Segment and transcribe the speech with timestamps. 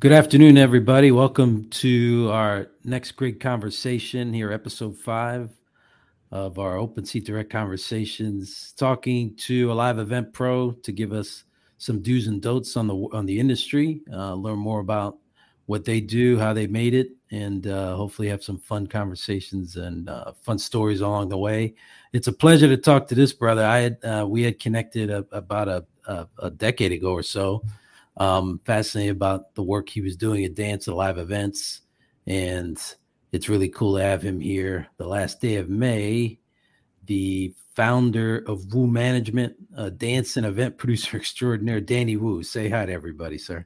[0.00, 1.10] Good afternoon, everybody.
[1.10, 5.50] Welcome to our next great conversation here, episode five
[6.30, 11.42] of our Open Seat Direct Conversations, talking to a live event pro to give us
[11.78, 15.18] some do's and don'ts on the on the industry, uh, learn more about
[15.66, 20.08] what they do, how they made it, and uh, hopefully have some fun conversations and
[20.08, 21.74] uh, fun stories along the way.
[22.12, 23.64] It's a pleasure to talk to this brother.
[23.64, 27.64] I had uh, we had connected a, about a, a, a decade ago or so
[28.18, 31.82] um, fascinated about the work he was doing at Dance at live events,
[32.26, 32.78] and
[33.32, 34.88] it's really cool to have him here.
[34.98, 36.38] The last day of May,
[37.06, 42.42] the founder of Wu Management, a dance and event producer extraordinaire, Danny Wu.
[42.42, 43.64] Say hi to everybody, sir.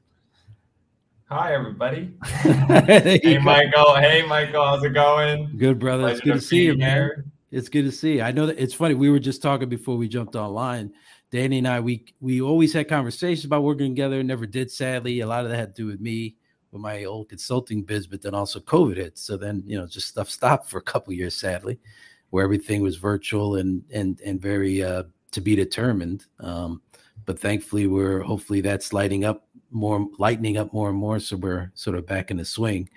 [1.30, 2.12] Hi, everybody.
[2.24, 3.94] hey, Michael.
[3.94, 4.66] Hey, Michael.
[4.66, 5.56] How's it going?
[5.56, 6.02] Good, brother.
[6.02, 6.96] Pleasure it's good to, to see you, man.
[6.96, 7.24] Here.
[7.50, 8.22] It's good to see you.
[8.22, 8.92] I know that it's funny.
[8.92, 10.92] We were just talking before we jumped online
[11.32, 14.22] Danny and I, we we always had conversations about working together.
[14.22, 15.20] Never did, sadly.
[15.20, 16.36] A lot of that had to do with me
[16.70, 19.18] with my old consulting biz, but then also COVID hit.
[19.18, 21.80] So then you know, just stuff stopped for a couple years, sadly,
[22.30, 26.26] where everything was virtual and and and very uh, to be determined.
[26.38, 26.82] Um,
[27.24, 31.18] but thankfully, we're hopefully that's lighting up more, lightening up more and more.
[31.18, 32.90] So we're sort of back in the swing.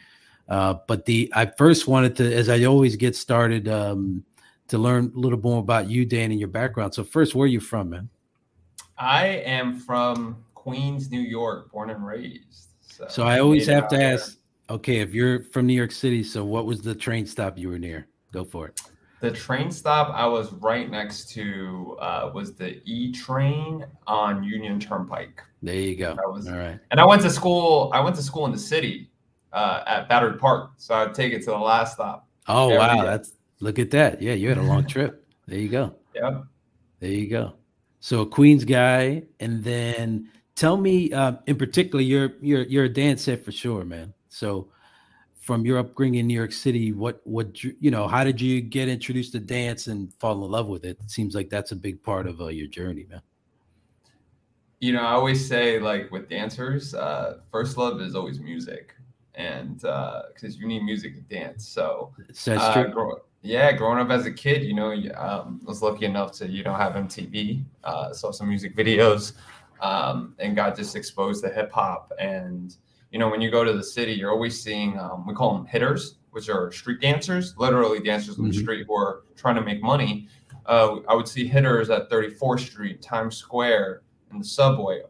[0.49, 4.25] Uh, but the I first wanted to, as I always get started, um,
[4.67, 6.93] to learn a little more about you, Dan, and your background.
[6.93, 8.09] So first, where are you from, man?
[8.97, 12.69] I am from Queens, New York, born and raised.
[12.81, 14.37] So, so I always have to ask,
[14.69, 17.79] okay, if you're from New York City, so what was the train stop you were
[17.79, 18.07] near?
[18.31, 18.81] Go for it.
[19.21, 24.79] The train stop I was right next to uh, was the E train on Union
[24.79, 25.41] Turnpike.
[25.61, 26.15] There you go.
[26.15, 26.79] That was all right.
[26.91, 27.89] And I went to school.
[27.93, 29.09] I went to school in the city
[29.51, 32.27] uh, at Battery Park, so I'd take it to the last stop.
[32.47, 33.05] Oh wow, day.
[33.05, 34.21] that's look at that.
[34.21, 35.25] Yeah, you had a long trip.
[35.47, 35.95] There you go.
[36.13, 36.41] Yeah.
[36.99, 37.53] There you go.
[37.99, 42.89] So a Queens guy, and then tell me uh, in particular, you're you're you're a
[42.89, 44.13] dance head for sure, man.
[44.29, 44.69] So
[45.45, 48.89] from your upbringing in New York City, what what you know, how did you get
[48.89, 50.97] introduced to dance and fall in love with it?
[50.99, 53.21] It seems like that's a big part of uh, your journey, man.
[54.79, 58.95] You know, I always say like with dancers, uh, first love is always music,
[59.35, 61.67] and because uh, you need music to dance.
[61.67, 63.17] So that's uh, true.
[63.45, 66.73] Yeah, growing up as a kid, you know, um, was lucky enough to you know
[66.73, 69.33] have MTV, uh, saw some music videos,
[69.81, 72.11] um, and got just exposed to hip hop.
[72.17, 72.75] And
[73.11, 75.67] you know, when you go to the city, you're always seeing um, we call them
[75.67, 78.45] hitters, which are street dancers, literally dancers mm-hmm.
[78.45, 80.27] on the street who are trying to make money.
[80.65, 84.01] Uh, I would see hitters at 34th Street, Times Square,
[84.31, 85.03] and the subway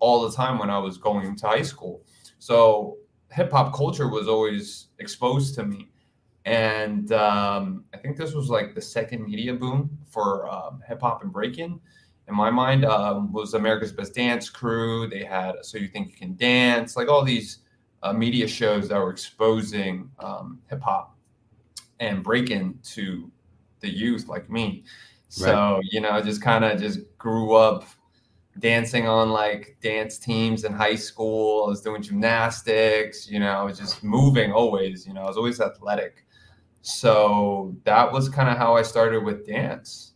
[0.00, 2.02] all the time when I was going to high school.
[2.40, 2.96] So
[3.30, 5.88] hip hop culture was always exposed to me
[6.46, 11.22] and um, I think this was like the second media boom for um, hip hop
[11.24, 11.80] and breaking.
[12.28, 15.08] In my mind, um, was America's Best Dance Crew.
[15.08, 17.58] They had So You Think You Can Dance, like all these
[18.04, 21.16] uh, media shows that were exposing um, hip hop
[21.98, 23.30] and breaking to
[23.80, 24.84] the youth like me.
[25.28, 25.82] So right.
[25.90, 27.84] you know, just kind of just grew up
[28.60, 31.64] dancing on like dance teams in high school.
[31.66, 33.28] I was doing gymnastics.
[33.28, 35.08] You know, I was just moving always.
[35.08, 36.25] You know, I was always athletic.
[36.86, 40.12] So that was kind of how I started with dance.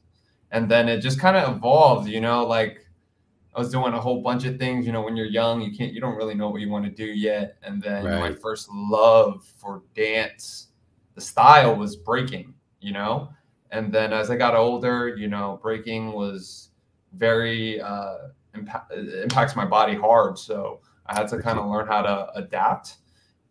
[0.52, 2.86] And then it just kind of evolved, you know, like
[3.56, 5.92] I was doing a whole bunch of things, you know, when you're young, you can't
[5.92, 7.56] you don't really know what you want to do yet.
[7.64, 8.20] And then right.
[8.20, 10.68] my first love for dance,
[11.16, 13.30] the style was breaking, you know?
[13.72, 16.70] And then as I got older, you know, breaking was
[17.14, 22.02] very uh impact, impacts my body hard, so I had to kind of learn how
[22.02, 22.98] to adapt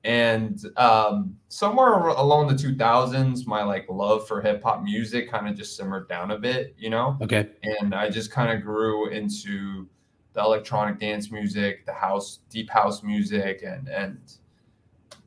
[0.03, 5.55] and um, somewhere along the 2000s my like love for hip hop music kind of
[5.55, 7.17] just simmered down a bit you know?
[7.21, 7.49] Okay.
[7.79, 9.87] And i just kind of grew into
[10.33, 14.17] the electronic dance music the house deep house music and and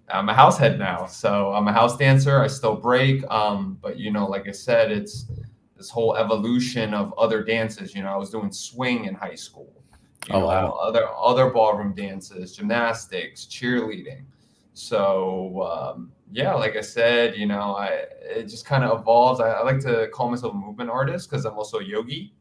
[0.09, 3.99] i'm a house head now so i'm a house dancer i still break um, but
[3.99, 5.27] you know like i said it's
[5.77, 8.09] this whole evolution of other dances you know?
[8.09, 9.83] I was doing swing in high school
[10.31, 10.71] oh, know, wow.
[10.81, 14.25] other other ballroom dances gymnastics cheerleading
[14.75, 19.41] so um, yeah, like I said, you know, I it just kind of evolves.
[19.41, 22.35] I, I, like to call myself a movement artist because I'm also a yogi.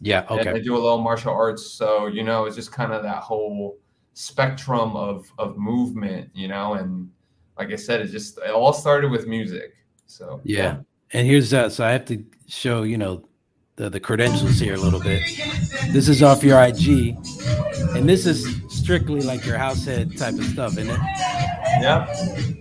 [0.00, 0.48] Yeah, okay.
[0.48, 3.22] And I do a little martial arts, so you know, it's just kind of that
[3.22, 3.78] whole
[4.14, 7.10] spectrum of of movement, you know, and
[7.58, 9.74] like I said, it just it all started with music.
[10.06, 10.76] So yeah, yeah.
[11.12, 11.72] and here's that.
[11.72, 13.28] So I have to show you know
[13.76, 15.20] the the credentials here a little bit.
[15.90, 17.16] This is off your IG,
[17.96, 21.51] and this is strictly like your house head type of stuff, isn't it?
[21.80, 22.06] Yeah.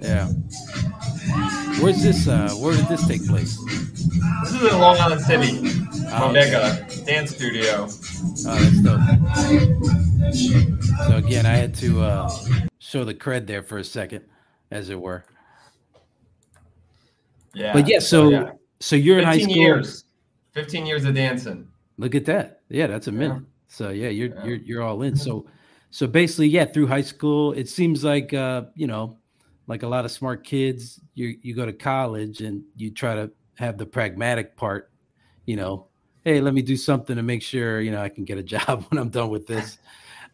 [0.02, 0.28] Yeah.
[1.82, 2.28] Where's this?
[2.28, 3.58] Uh, where did this take place?
[4.44, 5.60] This is in Long Island City,
[6.08, 7.88] oh, Omega Dance Studio.
[7.88, 9.02] Oh, that's dope.
[11.08, 12.30] So again, I had to uh,
[12.80, 14.26] show the cred there for a second,
[14.70, 15.26] as it were.
[17.54, 17.74] Yeah.
[17.74, 18.52] But yeah, so so, yeah.
[18.80, 19.56] so you're in high school.
[19.56, 20.06] Years.
[20.54, 21.68] 15 years of dancing.
[21.98, 22.62] Look at that.
[22.70, 23.36] Yeah, that's a minute.
[23.36, 23.46] Yeah.
[23.68, 24.46] So yeah, you're yeah.
[24.46, 25.16] you're you're all in.
[25.16, 25.46] So
[25.92, 29.18] so basically, yeah, through high school, it seems like uh, you know,
[29.68, 33.30] like a lot of smart kids, you you go to college and you try to
[33.56, 34.92] have the pragmatic part,
[35.46, 35.88] you know,
[36.24, 38.86] hey, let me do something to make sure, you know, I can get a job
[38.90, 39.78] when I'm done with this.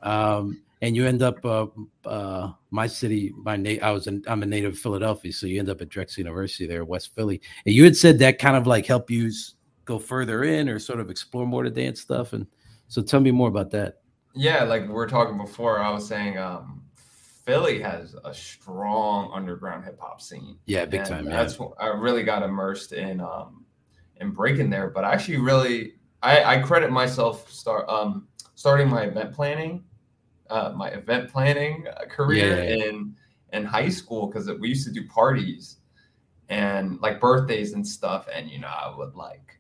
[0.02, 1.66] Um, and you end up uh,
[2.06, 5.70] uh, my city my na- i was i'm a native of philadelphia so you end
[5.70, 8.86] up at drexel university there west philly and you had said that kind of like
[8.86, 9.32] help you
[9.86, 12.46] go further in or sort of explore more to dance stuff and
[12.88, 14.02] so tell me more about that
[14.38, 16.82] yeah like we were talking before i was saying um
[17.46, 21.68] philly has a strong underground hip-hop scene yeah big and time that's yeah.
[21.80, 23.66] i really got immersed in um
[24.20, 25.94] in breaking there but I actually really
[26.24, 29.84] i i credit myself start um starting my event planning
[30.50, 33.16] uh my event planning uh, career yeah, yeah, in
[33.54, 35.78] in high school because we used to do parties
[36.50, 39.58] and like birthdays and stuff and you know i would like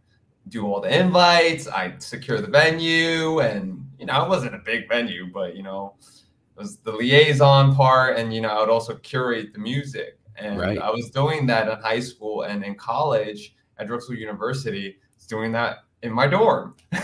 [0.50, 1.68] do all the invites.
[1.68, 5.95] I'd secure the venue, and you know, it wasn't a big venue, but you know,
[6.01, 10.19] it was the liaison part, and you know, I would also curate the music.
[10.39, 10.77] And right.
[10.77, 14.97] I was doing that in high school and in college at Drexel University.
[15.27, 16.75] Doing that in my dorm.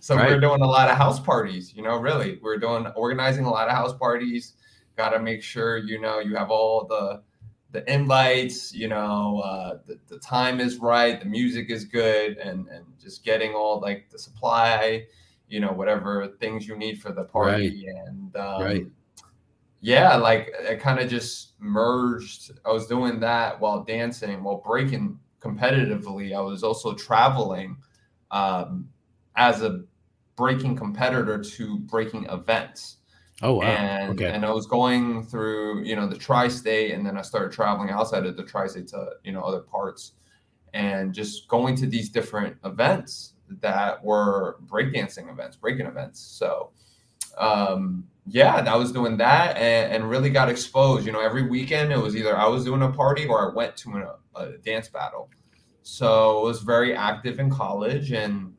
[0.00, 0.28] so right.
[0.28, 1.72] we are doing a lot of house parties.
[1.74, 4.54] You know, really, we we're doing organizing a lot of house parties.
[4.96, 7.22] Got to make sure you know you have all the
[7.72, 12.66] the invites, you know, uh, the, the time is right, the music is good, and
[12.68, 15.06] and just getting all like the supply,
[15.50, 18.06] you know, whatever things you need for the party, right.
[18.06, 18.86] and um, right.
[19.80, 22.52] yeah, like it kind of just merged.
[22.64, 26.34] I was doing that while dancing, while breaking competitively.
[26.34, 27.76] I was also traveling
[28.30, 28.88] um,
[29.34, 29.82] as a
[30.36, 32.98] breaking competitor to breaking events.
[33.42, 33.64] Oh wow!
[33.64, 34.30] And okay.
[34.30, 38.24] and I was going through you know the tri-state, and then I started traveling outside
[38.24, 40.12] of the tri-state to you know other parts,
[40.74, 43.29] and just going to these different events
[43.60, 46.20] that were breakdancing events, breaking events.
[46.20, 46.70] So
[47.38, 51.06] um, yeah, I was doing that and, and, really got exposed.
[51.06, 53.76] You know, every weekend it was either I was doing a party or I went
[53.78, 55.30] to a, a dance battle.
[55.82, 58.54] So I was very active in college and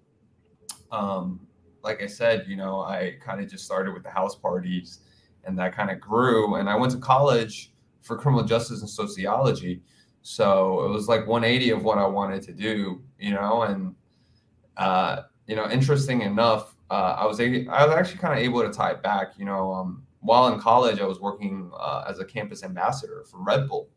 [0.91, 1.47] um,
[1.83, 4.99] like I said, you know, I kind of just started with the house parties
[5.45, 6.55] and that kind of grew.
[6.55, 7.71] And I went to college
[8.01, 9.81] for criminal justice and sociology.
[10.21, 13.95] So it was like 180 of what I wanted to do, you know, and,
[14.77, 18.61] uh, you know, interesting enough, uh, I was a- I was actually kind of able
[18.61, 19.37] to tie it back.
[19.37, 23.41] You know, um, while in college, I was working uh, as a campus ambassador for
[23.41, 23.89] Red Bull,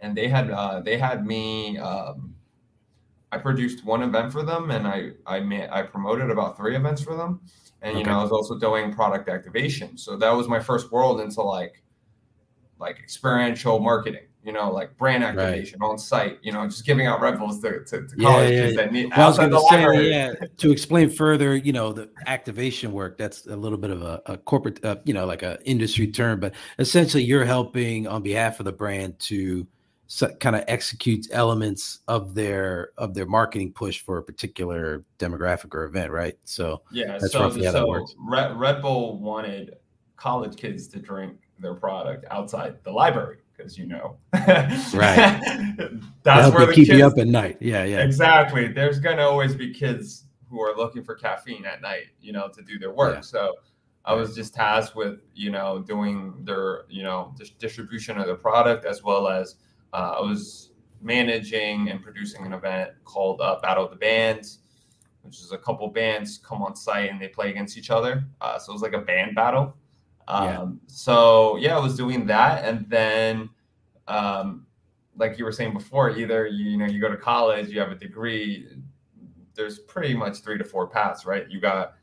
[0.00, 2.34] and they had uh, they had me um,
[3.32, 7.02] I produced one event for them, and I I made, I promoted about three events
[7.02, 7.40] for them,
[7.82, 7.98] and okay.
[7.98, 9.98] you know I was also doing product activation.
[9.98, 11.82] So that was my first world into like
[12.78, 14.26] like experiential marketing.
[14.46, 15.90] You know, like brand activation right.
[15.90, 16.38] on site.
[16.40, 18.76] You know, just giving out Red Bulls to, to, to college yeah, yeah, yeah.
[18.76, 23.18] that need well, outside the say, Yeah, to explain further, you know, the activation work.
[23.18, 26.38] That's a little bit of a, a corporate, uh, you know, like a industry term,
[26.38, 29.66] but essentially, you're helping on behalf of the brand to
[30.08, 35.74] so, kind of executes elements of their of their marketing push for a particular demographic
[35.74, 36.38] or event, right?
[36.44, 38.14] So yeah, that's so, roughly how that works.
[38.18, 39.76] Red, Red Bull wanted
[40.16, 45.40] college kids to drink their product outside the library because you know, right?
[46.22, 47.56] that's where the keep kids, you up at night.
[47.60, 48.68] Yeah, yeah, exactly.
[48.68, 52.62] There's gonna always be kids who are looking for caffeine at night, you know, to
[52.62, 53.16] do their work.
[53.16, 53.20] Yeah.
[53.20, 53.54] So
[54.04, 58.84] I was just tasked with, you know, doing their, you know, distribution of the product
[58.84, 59.56] as well as
[59.92, 60.70] uh, I was
[61.00, 64.60] managing and producing an event called uh, Battle of the Bands,
[65.22, 68.24] which is a couple bands come on site and they play against each other.
[68.40, 69.76] Uh, so it was like a band battle.
[70.28, 70.66] Um, yeah.
[70.86, 73.50] So yeah, I was doing that, and then,
[74.08, 74.66] um,
[75.16, 77.92] like you were saying before, either you, you know you go to college, you have
[77.92, 78.68] a degree.
[79.54, 81.48] There's pretty much three to four paths, right?
[81.48, 81.94] You got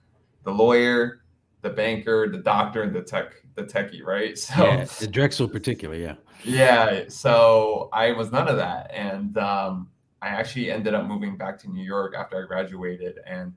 [0.43, 1.23] the lawyer,
[1.61, 4.37] the banker, the doctor, and the tech, the techie, right?
[4.37, 6.15] So yeah, the Drexel particular, yeah.
[6.43, 7.05] Yeah.
[7.07, 8.91] So I was none of that.
[8.93, 9.89] And um,
[10.21, 13.53] I actually ended up moving back to New York after I graduated and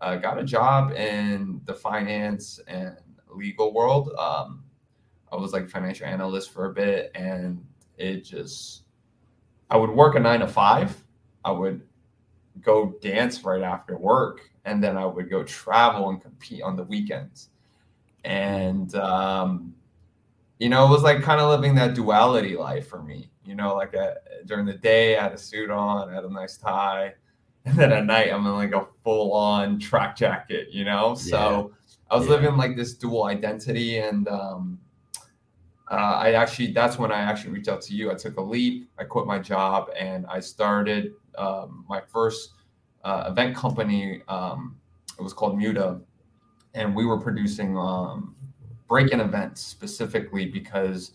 [0.00, 2.96] uh, got a job in the finance and
[3.34, 4.12] legal world.
[4.18, 4.64] Um,
[5.32, 7.64] I was like financial analyst for a bit and
[7.98, 8.82] it just,
[9.70, 11.02] I would work a nine to five.
[11.44, 11.82] I would
[12.60, 16.84] go dance right after work and then I would go travel and compete on the
[16.84, 17.50] weekends.
[18.24, 19.74] And um,
[20.58, 23.30] you know, it was like kind of living that duality life for me.
[23.44, 26.32] You know, like a, during the day, I had a suit on, I had a
[26.32, 27.14] nice tie,
[27.66, 30.68] and then at night, I'm in like a full on track jacket.
[30.70, 31.72] You know, so.
[32.10, 32.32] I was yeah.
[32.32, 34.78] living like this dual identity, and um,
[35.90, 38.10] uh, I actually that's when I actually reached out to you.
[38.10, 38.90] I took a leap.
[38.98, 42.52] I quit my job and I started um, my first
[43.04, 44.22] uh, event company.
[44.28, 44.76] Um,
[45.18, 46.00] it was called Muta,
[46.74, 48.34] and we were producing um,
[48.88, 51.12] break-in events specifically because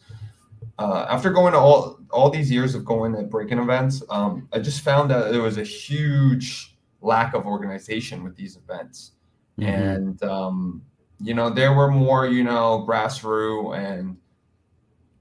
[0.77, 4.59] uh, after going to all all these years of going to break-in events, um, I
[4.59, 9.13] just found that there was a huge lack of organization with these events,
[9.61, 9.69] mm-hmm.
[9.69, 10.81] and um,
[11.21, 14.17] you know there were more you know grassroots and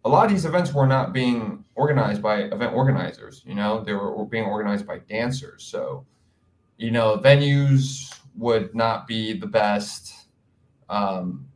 [0.05, 3.43] a lot of these events were not being organized by event organizers.
[3.47, 5.65] You know, they were, were being organized by dancers.
[5.65, 6.07] So,
[6.77, 10.29] you know, venues would not be the best.
[10.89, 11.47] Um,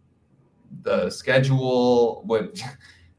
[0.82, 2.60] the schedule would.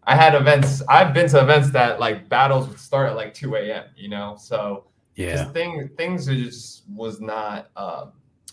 [0.06, 0.84] I had events.
[0.90, 3.86] I've been to events that like battles would start at like 2 a.m.
[3.96, 7.70] You know, so yeah, thing things just was not.
[7.78, 8.08] Uh,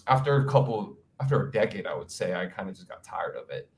[0.06, 3.36] after a couple, after a decade, I would say I kind of just got tired
[3.36, 3.68] of it.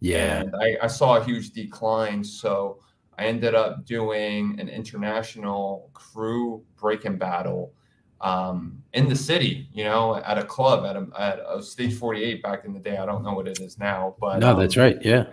[0.00, 0.40] Yeah.
[0.40, 2.24] And I, I saw a huge decline.
[2.24, 2.80] So
[3.18, 7.72] I ended up doing an international crew break-in battle
[8.20, 12.42] um, in the city, you know, at a club at a, at a stage 48
[12.42, 12.96] back in the day.
[12.96, 14.96] I don't know what it is now, but no, um, that's right.
[15.02, 15.26] Yeah.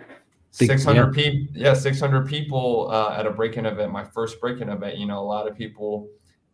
[0.52, 1.22] 600 yeah.
[1.22, 1.54] people.
[1.54, 1.74] Yeah.
[1.74, 5.48] 600 people uh, at a break-in event, my first break-in event, you know, a lot
[5.48, 6.08] of people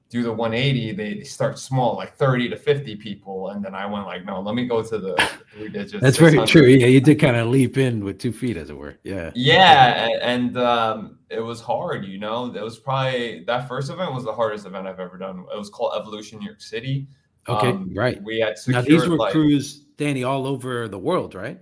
[0.09, 3.49] do the 180, they, they start small, like 30 to 50 people.
[3.49, 6.01] And then I went like, no, let me go to the three digits.
[6.01, 6.67] That's very true.
[6.67, 8.99] Yeah, you did kind of leap in with two feet, as it were.
[9.03, 9.33] Yeah.
[9.35, 10.09] Yeah.
[10.23, 12.55] And um, it was hard, you know.
[12.55, 15.45] It was probably that first event was the hardest event I've ever done.
[15.53, 17.09] It was called Evolution New York City.
[17.49, 18.21] Okay, um, right.
[18.23, 21.61] We had now these were like, crews, Danny, all over the world, right?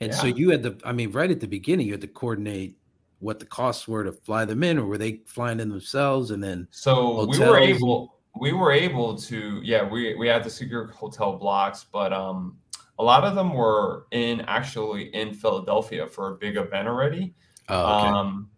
[0.00, 0.18] And yeah.
[0.18, 2.78] so you had the, I mean, right at the beginning, you had to coordinate
[3.20, 6.42] what the costs were to fly them in, or were they flying in themselves and
[6.42, 6.66] then?
[6.70, 11.36] So we were able, we were able to, yeah, we we had the secure hotel
[11.36, 12.56] blocks, but um,
[12.98, 17.34] a lot of them were in actually in Philadelphia for a big event already.
[17.68, 18.08] Oh, okay.
[18.08, 18.50] Um,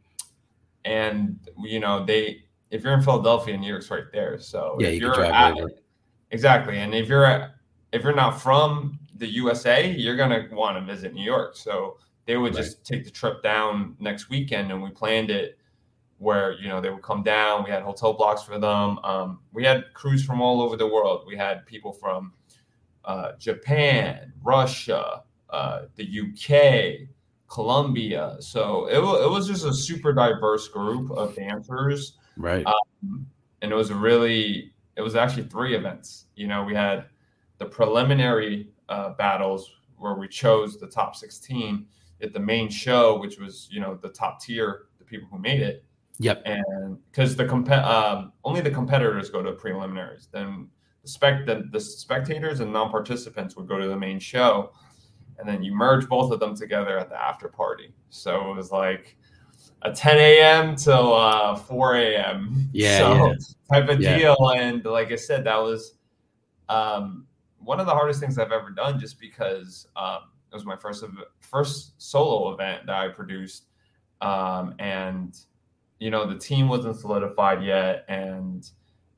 [0.85, 4.39] and you know they, if you're in Philadelphia, New York's right there.
[4.39, 5.57] So yeah, if you are at,
[6.31, 7.51] exactly, and if you're at,
[7.93, 11.57] if you're not from the USA, you're gonna want to visit New York.
[11.57, 12.63] So they would right.
[12.63, 15.59] just take the trip down next weekend, and we planned it
[16.19, 17.65] where you know they would come down.
[17.65, 18.99] We had hotel blocks for them.
[19.05, 21.25] Um, we had crews from all over the world.
[21.27, 22.33] We had people from
[23.05, 27.09] uh, Japan, Russia, uh, the UK,
[27.49, 28.37] Colombia.
[28.41, 32.17] So it, it was just a super diverse group of dancers.
[32.37, 32.65] Right.
[32.65, 33.27] Um,
[33.61, 36.27] and it was a really, it was actually three events.
[36.37, 37.07] You know, we had
[37.59, 41.87] the preliminary uh, battles where we chose the top 16
[42.23, 45.61] at the main show, which was you know the top tier, the people who made
[45.61, 45.85] it.
[46.19, 46.43] Yep.
[46.45, 50.69] And because the comp- um, only the competitors go to preliminaries, then
[51.03, 54.73] the spec the, the spectators and non-participants would go to the main show,
[55.39, 57.93] and then you merge both of them together at the after party.
[58.11, 59.17] So it was like
[59.83, 60.77] a 10 a.m.
[60.77, 62.69] till uh, 4 a.m.
[62.73, 63.35] Yeah, so yeah.
[63.73, 64.19] type of yeah.
[64.19, 64.37] deal.
[64.57, 65.95] And like I said, that was
[66.69, 67.27] um,
[67.59, 70.21] one of the hardest things I've ever done, just because um,
[70.53, 71.03] it was my first
[71.41, 73.69] first solo event that I produced,
[74.21, 75.35] um, and
[75.99, 78.69] you know the team wasn't solidified yet, and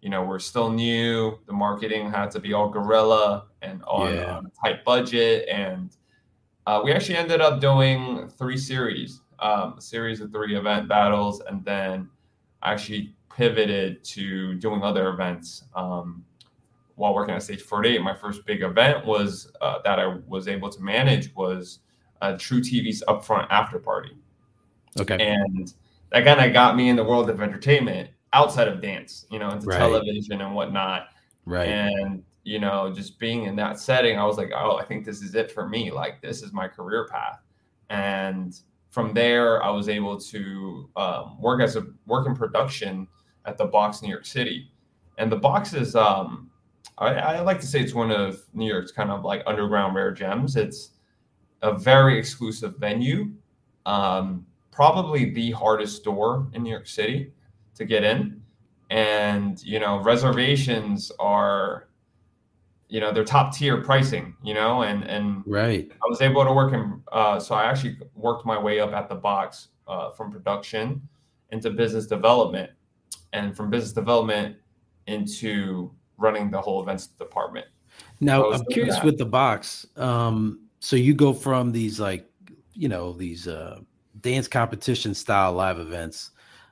[0.00, 1.38] you know we're still new.
[1.46, 4.36] The marketing had to be all guerrilla and on, yeah.
[4.36, 5.96] on a tight budget, and
[6.66, 11.42] uh, we actually ended up doing three series, um, a series of three event battles,
[11.48, 12.08] and then
[12.62, 15.64] actually pivoted to doing other events.
[15.74, 16.24] Um,
[16.96, 20.70] while working at Stage 48, my first big event was uh, that I was able
[20.70, 21.80] to manage was
[22.22, 24.16] uh, truTV's upfront after party.
[24.98, 25.16] Okay.
[25.18, 25.72] And
[26.10, 29.50] that kind of got me in the world of entertainment outside of dance, you know,
[29.50, 29.78] into right.
[29.78, 31.08] television and whatnot.
[31.44, 31.68] Right.
[31.68, 35.22] And, you know, just being in that setting, I was like, oh, I think this
[35.22, 35.90] is it for me.
[35.90, 37.40] Like, this is my career path.
[37.90, 38.58] And
[38.90, 43.08] from there, I was able to um, work as a work in production
[43.44, 44.70] at the Box New York City.
[45.18, 46.50] And the box is um,
[46.98, 50.12] I, I like to say it's one of New York's kind of like underground rare
[50.12, 50.56] gems.
[50.56, 50.90] It's
[51.62, 53.32] a very exclusive venue,
[53.86, 57.32] um, probably the hardest door in New York City
[57.74, 58.40] to get in.
[58.90, 61.88] And, you know, reservations are,
[62.88, 65.90] you know, they're top tier pricing, you know, and, and right.
[65.90, 69.08] I was able to work in, uh, so I actually worked my way up at
[69.08, 71.08] the box uh, from production
[71.50, 72.70] into business development
[73.32, 74.56] and from business development
[75.06, 77.66] into running the whole events department.
[78.20, 79.04] Now, I'm curious that.
[79.04, 79.86] with the box.
[79.96, 82.28] Um, so you go from these like,
[82.72, 83.80] you know, these uh,
[84.20, 86.30] dance competition style live events,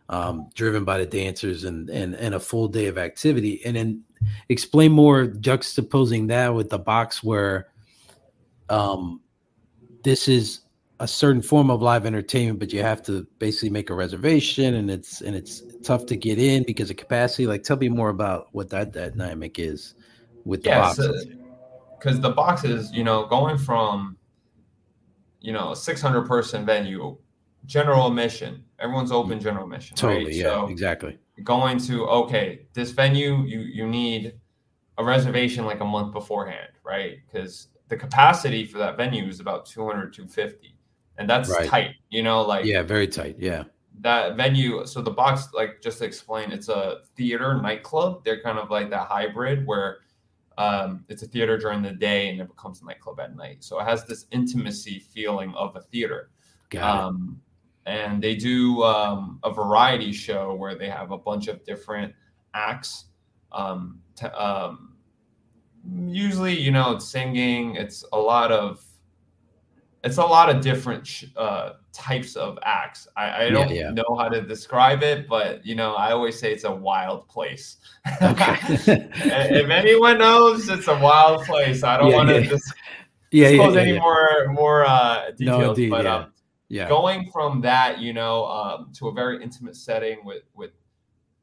[0.09, 4.05] um, driven by the dancers and and and a full day of activity, and then
[4.49, 7.69] explain more juxtaposing that with the box where,
[8.69, 9.21] um,
[10.05, 10.61] this is
[11.03, 14.89] a certain form of live entertainment, but you have to basically make a reservation, and
[14.89, 17.45] it's and it's tough to get in because of capacity.
[17.45, 19.95] Like, tell me more about what that, that dynamic is
[20.45, 21.27] with the yeah, boxes.
[21.99, 24.17] Because so, the boxes, you know, going from
[25.41, 27.19] you know a 600 person venue,
[27.67, 29.43] general admission, everyone's open mm.
[29.43, 29.97] general admission.
[29.97, 30.35] Totally, right?
[30.35, 31.19] yeah, so exactly.
[31.43, 34.35] Going to okay, this venue, you you need
[34.99, 37.17] a reservation like a month beforehand, right?
[37.27, 40.72] Because the capacity for that venue is about 200 250
[41.19, 41.69] and that's right.
[41.69, 43.65] tight you know like yeah very tight yeah.
[44.01, 48.25] that venue so the box like just to explain it's a theater nightclub.
[48.25, 49.99] They're kind of like that hybrid where
[50.59, 53.65] um, it's a theater during the day and it becomes a nightclub at night.
[53.65, 56.31] So it has this intimacy feeling of a theater.
[56.71, 57.41] Got um,
[57.87, 62.15] and they do um, a variety show where they have a bunch of different
[62.55, 63.07] acts
[63.53, 64.95] um, t- um,
[66.07, 68.85] usually you know it's singing it's a lot of
[70.05, 73.91] it's a lot of different uh, types of acts i, I don't yeah, yeah.
[73.91, 77.77] know how to describe it but you know i always say it's a wild place
[78.23, 78.57] okay.
[78.69, 82.73] if anyone knows it's a wild place i don't yeah, want to dis-
[83.31, 86.33] yeah, disclose any more more uh, details no, but um,
[86.69, 86.89] yeah.
[86.89, 90.73] going from that you know um, to a very intimate setting with with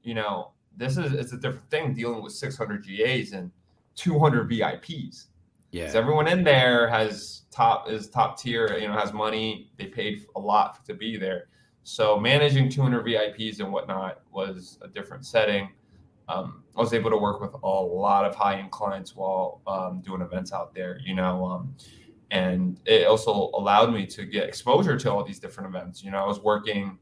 [0.04, 3.52] you know this is it's a different thing dealing with 600 gas and
[3.96, 5.26] 200 VIPs.
[5.72, 5.92] Yeah.
[5.94, 9.70] everyone in there has top is top tier, you know, has money.
[9.78, 11.48] They paid a lot to be there.
[11.84, 15.70] So managing 200 VIPs and whatnot was a different setting.
[16.28, 20.02] Um, I was able to work with a lot of high end clients while um,
[20.02, 21.76] doing events out there, you know, um,
[22.32, 26.04] and it also allowed me to get exposure to all these different events.
[26.04, 27.00] You know, I was working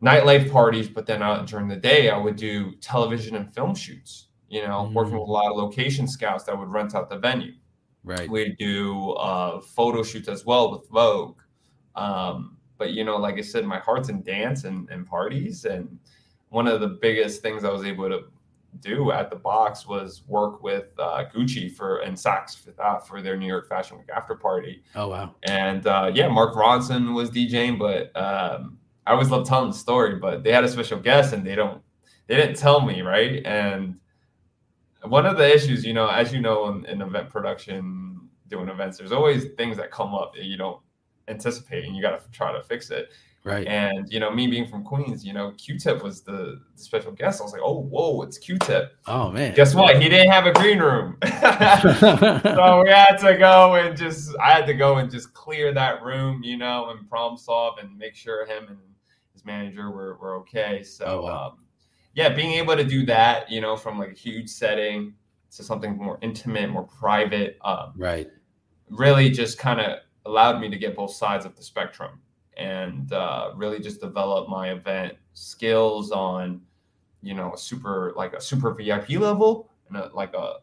[0.00, 4.28] nightlife parties, but then uh, during the day, I would do television and film shoots
[4.52, 4.92] you know, mm-hmm.
[4.92, 7.54] working with a lot of location scouts that would rent out the venue.
[8.04, 8.28] Right.
[8.28, 11.38] We do uh, photo shoots as well with Vogue.
[11.96, 15.64] Um, but you know, like I said, my heart's in dance and, and parties.
[15.64, 15.98] And
[16.50, 18.24] one of the biggest things I was able to
[18.80, 23.22] do at the box was work with uh, Gucci for and Saks for that for
[23.22, 24.82] their New York Fashion Week after party.
[24.94, 25.34] Oh wow!
[25.44, 30.16] And uh, yeah, Mark Ronson was DJing, but um, I always love telling the story.
[30.16, 31.82] But they had a special guest, and they don't
[32.26, 33.44] they didn't tell me right.
[33.46, 33.96] And
[35.04, 38.98] one of the issues, you know, as you know, in, in, event production, doing events,
[38.98, 40.80] there's always things that come up that you don't
[41.28, 43.08] anticipate, and you got to try to fix it.
[43.44, 43.66] Right.
[43.66, 47.40] And you know, me being from Queens, you know, Q-Tip was the, the special guest.
[47.40, 48.96] I was like, oh, whoa, it's Q-Tip.
[49.08, 49.54] Oh man.
[49.56, 50.00] Guess what?
[50.00, 54.66] He didn't have a green room, so we had to go and just, I had
[54.66, 58.46] to go and just clear that room, you know, and problem solve and make sure
[58.46, 58.78] him and
[59.32, 60.84] his manager were were okay.
[60.84, 61.04] So.
[61.06, 61.46] Oh, wow.
[61.48, 61.61] um,
[62.14, 65.14] yeah, being able to do that, you know, from like a huge setting
[65.56, 68.28] to something more intimate, more private, um, right,
[68.90, 72.20] really just kind of allowed me to get both sides of the spectrum
[72.56, 76.60] and uh, really just develop my event skills on,
[77.22, 80.56] you know, a super like a super VIP level and a, like a,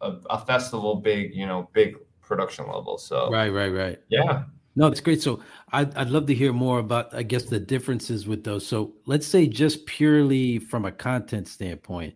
[0.00, 2.98] a a festival big, you know, big production level.
[2.98, 3.98] So right, right, right.
[4.08, 4.44] Yeah.
[4.74, 5.22] No, it's great.
[5.22, 5.40] So
[5.72, 8.66] I'd, I'd love to hear more about, I guess, the differences with those.
[8.66, 12.14] So let's say just purely from a content standpoint,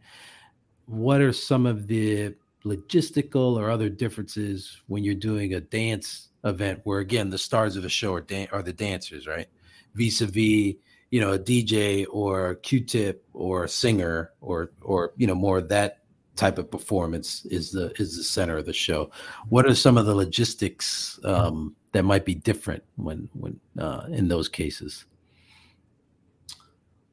[0.87, 6.81] what are some of the logistical or other differences when you're doing a dance event
[6.85, 9.49] where, again, the stars of the show are, dan- are the dancers, right?
[9.95, 10.75] Vis-a-vis,
[11.11, 15.59] you know, a DJ or a Q-tip or a singer or, or, you know, more
[15.59, 15.99] of that
[16.37, 19.11] type of performance is the is the center of the show.
[19.49, 24.29] What are some of the logistics um, that might be different when when uh, in
[24.29, 25.07] those cases?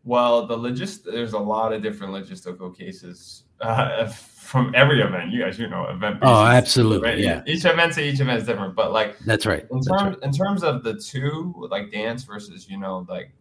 [0.06, 4.08] Well, the logist there's a lot of different logistical cases uh,
[4.44, 5.32] from every event.
[5.32, 6.20] You guys, you know, event.
[6.22, 7.18] Oh, absolutely, right?
[7.18, 7.42] yeah.
[7.48, 9.66] Each event, to each event is different, but like that's right.
[9.72, 10.24] In terms right.
[10.24, 13.32] in terms of the two, like dance versus you know like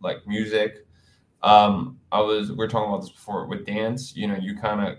[0.00, 0.84] like music.
[1.42, 4.16] Um, I was we are talking about this before with dance.
[4.16, 4.98] You know, you kind of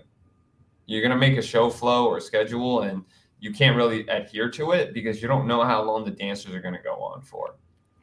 [0.86, 3.04] you're gonna make a show flow or schedule and
[3.40, 6.60] you can't really adhere to it because you don't know how long the dancers are
[6.60, 7.56] going to go on for.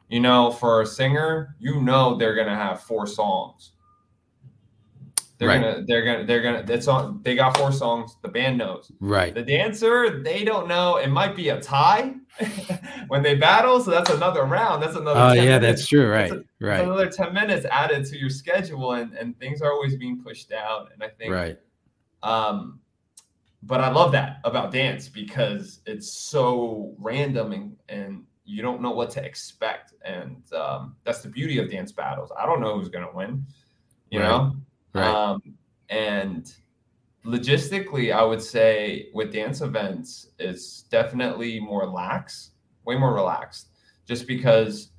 [0.08, 3.72] You know, for a singer, you know they're going to have four songs.
[5.36, 5.62] They're right.
[5.62, 6.64] gonna, they're gonna, they're gonna.
[6.66, 7.20] It's on.
[7.22, 8.16] They got four songs.
[8.22, 8.90] The band knows.
[8.98, 9.32] Right.
[9.32, 10.96] The dancer, they don't know.
[10.96, 12.14] It might be a tie
[13.06, 13.78] when they battle.
[13.78, 14.82] So that's another round.
[14.82, 15.20] That's another.
[15.20, 15.82] Oh yeah, minutes.
[15.82, 16.10] that's true.
[16.10, 16.28] Right.
[16.28, 16.80] That's a, right.
[16.80, 20.90] another ten minutes added to your schedule, and and things are always being pushed out.
[20.92, 21.32] And I think.
[21.32, 21.56] Right.
[22.22, 22.80] Um,
[23.62, 28.92] but I love that about dance because it's so random and, and you don't know
[28.92, 29.94] what to expect.
[30.04, 32.30] And um, that's the beauty of dance battles.
[32.38, 33.44] I don't know who's going to win,
[34.10, 34.28] you right.
[34.28, 34.56] know?
[34.94, 35.06] Right.
[35.06, 35.42] Um,
[35.90, 36.52] and
[37.24, 42.52] logistically, I would say with dance events, it's definitely more lax,
[42.84, 43.68] way more relaxed.
[44.06, 44.90] just because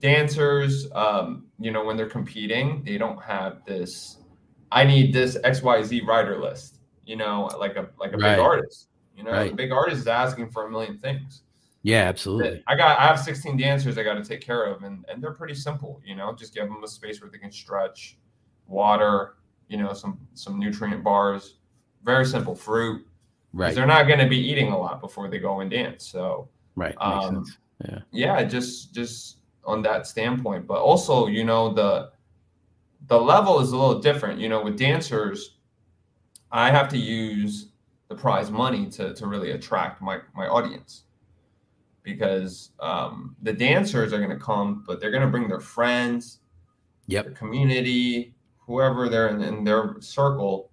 [0.00, 4.17] dancers, um, you know, when they're competing, they don't have this.
[4.70, 6.80] I need this X Y Z writer list.
[7.04, 8.36] You know, like a like a right.
[8.36, 8.88] big artist.
[9.16, 9.52] You know, right.
[9.52, 11.42] a big artist is asking for a million things.
[11.82, 12.62] Yeah, absolutely.
[12.66, 15.32] I got I have 16 dancers I got to take care of, and and they're
[15.32, 16.00] pretty simple.
[16.04, 18.18] You know, just give them a space where they can stretch,
[18.66, 19.36] water,
[19.68, 21.56] you know, some some nutrient bars,
[22.04, 23.06] very simple fruit.
[23.52, 23.74] Right.
[23.74, 26.06] They're not going to be eating a lot before they go and dance.
[26.06, 26.94] So right.
[27.00, 27.44] Um,
[27.84, 27.98] yeah.
[28.10, 28.44] Yeah.
[28.44, 32.10] Just just on that standpoint, but also you know the
[33.08, 34.38] the level is a little different.
[34.38, 35.56] You know, with dancers,
[36.52, 37.68] I have to use
[38.08, 41.04] the prize money to to really attract my my audience.
[42.02, 46.38] Because um, the dancers are going to come, but they're going to bring their friends,
[47.06, 50.70] yep, their community, whoever they're in, in their circle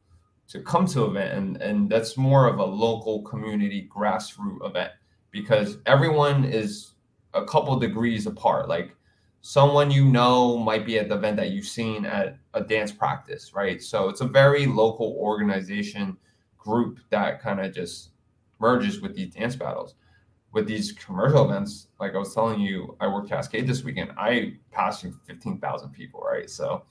[0.47, 4.91] to come to event and and that's more of a local community grassroots event.
[5.31, 6.93] Because everyone is
[7.33, 8.69] a couple degrees apart.
[8.69, 8.95] Like
[9.45, 13.53] someone you know might be at the event that you've seen at a dance practice
[13.53, 16.17] right so it's a very local organization
[16.57, 18.09] group that kind of just
[18.59, 19.93] merges with these dance battles
[20.51, 24.51] with these commercial events like i was telling you i worked cascade this weekend i
[24.71, 26.83] passed 15000 people right so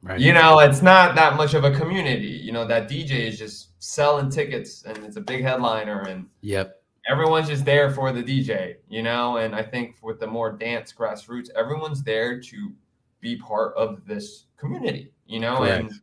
[0.00, 0.20] Right.
[0.20, 2.28] You know, it's not that much of a community.
[2.28, 6.77] You know, that DJ is just selling tickets and it's a big headliner and yep.
[7.08, 10.92] Everyone's just there for the DJ, you know, and I think with the more dance
[10.92, 12.72] grassroots, everyone's there to
[13.20, 15.90] be part of this community, you know, Correct.
[15.90, 16.00] and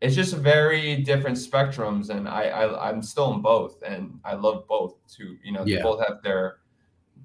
[0.00, 4.66] it's just very different spectrums and I, I I'm still in both and I love
[4.66, 5.36] both too.
[5.42, 5.76] You know, yeah.
[5.76, 6.58] they both have their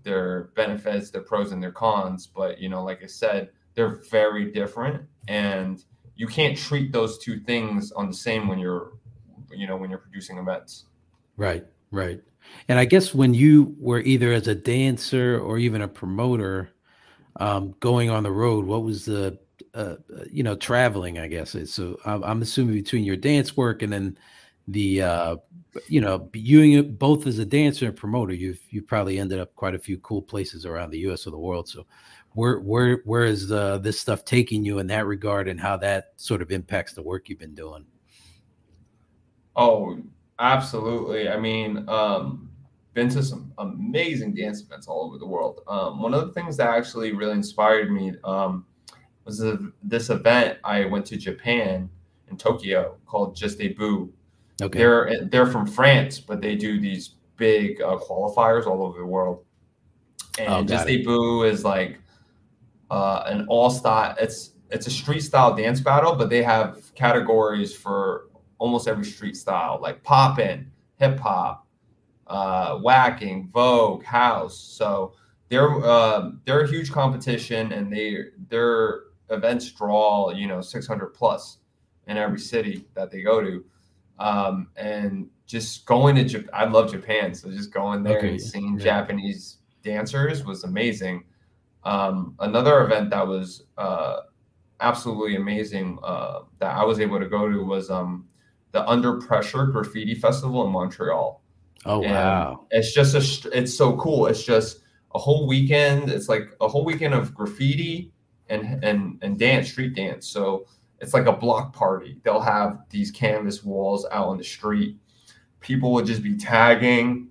[0.04, 4.52] their benefits, their pros and their cons, but you know, like I said, they're very
[4.52, 5.84] different and
[6.16, 8.94] you can't treat those two things on the same when you're
[9.52, 10.86] you know when you're producing events
[11.38, 12.22] right right
[12.68, 16.70] and i guess when you were either as a dancer or even a promoter
[17.38, 19.38] um, going on the road what was the
[19.74, 19.96] uh,
[20.30, 24.18] you know traveling i guess so I'm, assuming between your dance work and then
[24.68, 25.36] the uh,
[25.88, 29.76] you know you both as a dancer and promoter you've you probably ended up quite
[29.76, 31.68] a few cool places around the us or the world.
[31.68, 31.86] So
[32.32, 36.14] where where where is uh, this stuff taking you in that regard and how that
[36.16, 37.86] sort of impacts the work you've been doing?
[39.56, 39.98] Oh
[40.40, 41.30] absolutely.
[41.30, 42.50] I mean um
[42.94, 45.62] been to some amazing dance events all over the world.
[45.68, 48.66] Um, one of the things that actually really inspired me um,
[49.26, 51.90] was a, this event i went to japan
[52.30, 54.12] in tokyo called Juste Debout.
[54.62, 54.78] Okay.
[54.78, 59.44] They're they're from france but they do these big uh, qualifiers all over the world.
[60.40, 62.00] And oh, Juste Debout is like
[62.90, 64.16] uh, an all style.
[64.20, 68.28] It's it's a street style dance battle, but they have categories for
[68.64, 71.68] almost every street style, like poppin', hip hop,
[72.28, 74.58] uh, whacking, vogue, house.
[74.58, 75.16] So
[75.50, 81.58] they're uh, they're a huge competition, and they their events draw you know 600 plus
[82.08, 83.66] in every city that they go to.
[84.20, 88.30] Um, and just going to Japan, I love Japan, so just going there okay.
[88.30, 88.86] and seeing yeah.
[88.86, 91.26] Japanese dancers was amazing.
[91.84, 94.22] Um, another event that was uh,
[94.80, 98.26] absolutely amazing uh, that I was able to go to was um,
[98.74, 101.42] the Under Pressure Graffiti Festival in Montreal.
[101.86, 102.68] Oh and wow!
[102.72, 104.28] It's just a it's so cool.
[104.28, 104.80] It's just
[105.16, 106.10] a whole weekend.
[106.10, 108.12] It's like a whole weekend of graffiti
[108.50, 110.28] and and and dance, street dance.
[110.28, 110.66] So
[111.00, 112.20] it's like a block party.
[112.24, 114.98] They'll have these canvas walls out on the street.
[115.62, 117.30] People will just be tagging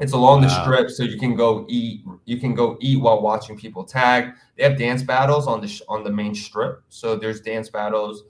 [0.00, 0.48] it's along wow.
[0.48, 2.04] the strip, so you can go eat.
[2.24, 4.34] You can go eat while watching people tag.
[4.56, 8.24] They have dance battles on the on the main strip, so there's dance battles.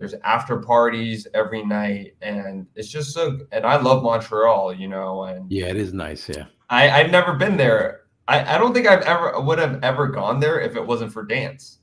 [0.00, 3.38] There's after parties every night, and it's just so.
[3.52, 5.24] And I love Montreal, you know.
[5.24, 6.26] And yeah, it is nice.
[6.26, 8.04] Yeah, I I've never been there.
[8.26, 11.22] I I don't think I've ever would have ever gone there if it wasn't for
[11.22, 11.80] dance,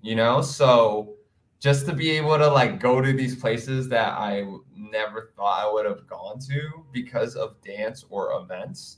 [0.00, 0.42] you know.
[0.42, 1.14] So
[1.60, 4.44] just to be able to like go to these places that I
[4.76, 8.96] never thought I would have gone to because of dance or events.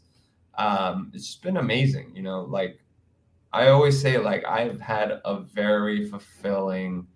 [0.57, 2.45] Um, it's just been amazing, you know.
[2.45, 2.81] Like
[3.53, 7.07] I always say, like I've had a very fulfilling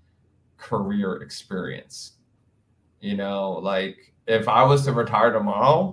[0.58, 2.12] career experience.
[3.00, 5.92] You know, like if I was to retire tomorrow,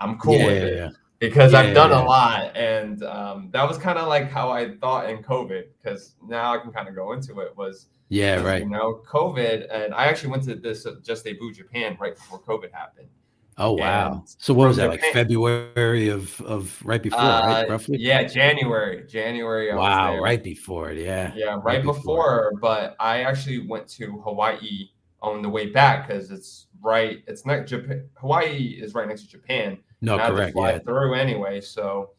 [0.00, 0.76] I'm cool yeah, with it.
[0.76, 2.56] Yeah because yeah, I've done a lot.
[2.56, 6.58] And um, that was kind of like how I thought in COVID, because now I
[6.58, 8.62] can kind of go into it was yeah, right.
[8.62, 12.40] You know, COVID, and I actually went to this uh, Juste Debout Japan right before
[12.40, 13.08] COVID happened.
[13.56, 14.12] Oh wow!
[14.12, 17.68] And so what was that like February of of right before, uh, right?
[17.68, 17.98] Roughly.
[18.00, 19.06] Yeah, January.
[19.06, 19.70] January.
[19.70, 20.98] I wow, right before it.
[20.98, 21.32] Yeah.
[21.36, 22.52] Yeah, right, right before, before.
[22.60, 24.88] But I actually went to Hawaii
[25.22, 27.22] on the way back because it's right.
[27.28, 28.08] It's not Japan.
[28.14, 29.78] Hawaii is right next to Japan.
[30.00, 30.52] No, correct.
[30.52, 30.78] fly yeah.
[30.80, 31.60] through anyway.
[31.60, 32.10] So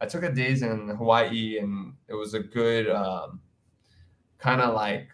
[0.00, 3.40] I took a days in Hawaii, and it was a good um,
[4.38, 5.08] kind of like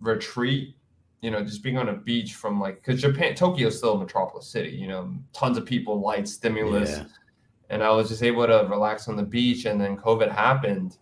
[0.00, 0.76] retreat.
[1.20, 3.98] You know, just being on a beach from like because Japan, Tokyo is still a
[3.98, 4.70] metropolis city.
[4.70, 7.04] You know, tons of people, lights, stimulus, yeah.
[7.68, 9.66] and I was just able to relax on the beach.
[9.66, 10.96] And then COVID happened,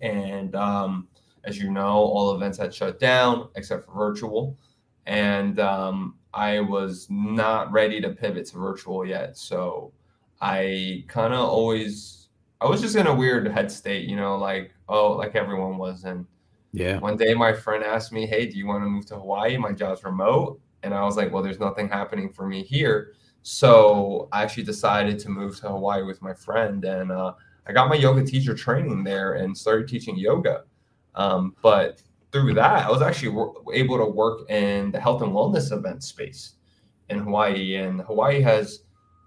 [0.00, 1.08] and um,
[1.44, 4.56] as you know, all events had shut down except for virtual,
[5.06, 9.36] and um, I was not ready to pivot to virtual yet.
[9.36, 9.92] So
[10.40, 12.28] I kind of always,
[12.60, 16.04] I was just in a weird head state, you know, like, oh, like everyone was.
[16.04, 16.26] And
[16.72, 19.56] yeah, one day my friend asked me, hey, do you want to move to Hawaii?
[19.56, 20.60] My job's remote.
[20.82, 23.14] And I was like, well, there's nothing happening for me here.
[23.42, 26.84] So I actually decided to move to Hawaii with my friend.
[26.84, 27.32] And uh,
[27.66, 30.64] I got my yoga teacher training there and started teaching yoga.
[31.14, 33.30] Um, but through that, I was actually
[33.74, 36.54] able to work in the health and wellness event space
[37.08, 37.76] in Hawaii.
[37.76, 38.82] And Hawaii has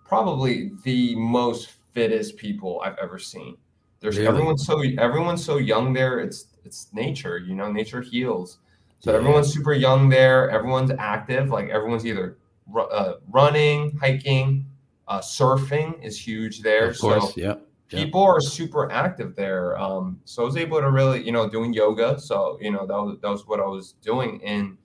[0.05, 3.57] probably the most fittest people I've ever seen.
[3.99, 4.29] There's really?
[4.29, 6.19] everyone's so everyone's so young there.
[6.19, 8.59] It's it's nature, you know, nature heals.
[8.99, 9.17] So yeah.
[9.17, 10.49] everyone's super young there.
[10.49, 11.49] Everyone's active.
[11.49, 12.37] Like everyone's either
[12.75, 14.65] uh, running, hiking,
[15.07, 16.89] uh, surfing is huge there.
[16.89, 17.55] Of course, so, yeah
[17.91, 19.77] people are super active there.
[19.77, 22.19] Um, so I was able to really, you know, doing yoga.
[22.19, 24.77] So you know that was that was what I was doing in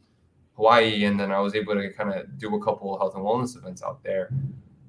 [0.57, 3.25] Hawaii, and then I was able to kind of do a couple of health and
[3.25, 4.31] wellness events out there.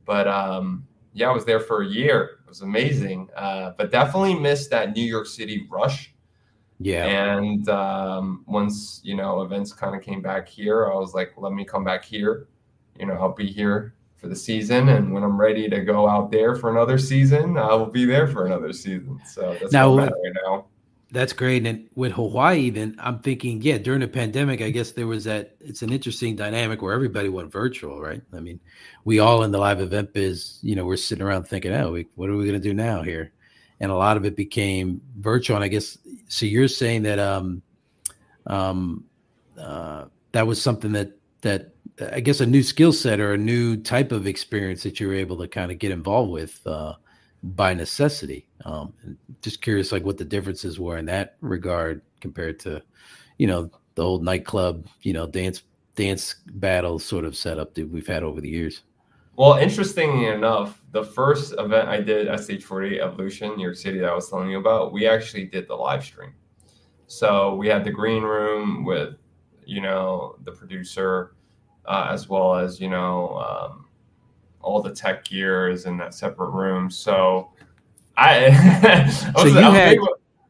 [0.06, 2.40] But um, yeah, I was there for a year.
[2.46, 6.14] It was amazing, uh, but definitely missed that New York City rush.
[6.80, 7.06] Yeah.
[7.06, 11.54] And um, once you know events kind of came back here, I was like, let
[11.54, 12.48] me come back here.
[13.00, 14.90] You know, I'll be here for the season.
[14.90, 18.28] And when I'm ready to go out there for another season, I will be there
[18.28, 19.20] for another season.
[19.26, 20.12] So that's now, right
[20.46, 20.66] now.
[21.12, 21.66] That's great.
[21.66, 25.56] And with Hawaii, then I'm thinking, yeah, during the pandemic, I guess there was that.
[25.62, 28.22] It's an interesting dynamic where everybody went virtual, right?
[28.34, 28.60] I mean,
[29.06, 32.08] we all in the live event biz, you know, we're sitting around thinking, oh, we,
[32.16, 33.32] what are we going to do now here?
[33.80, 35.56] And a lot of it became virtual.
[35.56, 36.46] And I guess so.
[36.46, 37.62] You're saying that um,
[38.48, 39.04] um,
[39.60, 41.12] uh, that was something that
[41.42, 41.74] that
[42.12, 45.16] I guess a new skill set or a new type of experience that you were
[45.16, 46.94] able to kind of get involved with uh,
[47.44, 48.48] by necessity.
[48.66, 48.94] Um,
[49.42, 52.82] just curious, like what the differences were in that regard compared to,
[53.38, 55.64] you know, the old nightclub, you know, dance
[55.96, 58.82] dance battle sort of setup that we've had over the years.
[59.38, 64.00] Well, interestingly enough, the first event I did at Stage 48 Evolution, New York City,
[64.00, 66.34] that I was telling you about, we actually did the live stream.
[67.06, 69.16] So we had the green room with,
[69.64, 71.36] you know, the producer,
[71.86, 73.86] uh, as well as you know um,
[74.62, 76.90] all the tech gear is in that separate room.
[76.92, 77.52] So
[78.18, 78.48] I,
[78.84, 79.98] I was, so you had.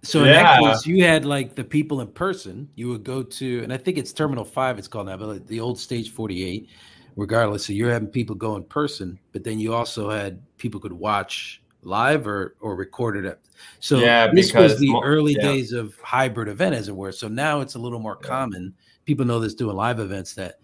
[0.03, 0.43] So in yeah.
[0.43, 2.69] that case, you had like the people in person.
[2.75, 4.79] You would go to, and I think it's Terminal Five.
[4.79, 6.69] It's called now, but like the old Stage Forty Eight.
[7.17, 10.93] Regardless, so you're having people go in person, but then you also had people could
[10.93, 13.39] watch live or or recorded it.
[13.79, 15.41] So yeah, this was the early yeah.
[15.41, 17.11] days of hybrid event, as it were.
[17.11, 18.27] So now it's a little more yeah.
[18.29, 18.73] common.
[19.05, 20.59] People know this doing live events that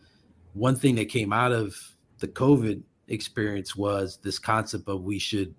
[0.53, 1.75] one thing that came out of
[2.19, 5.53] the COVID experience was this concept of we should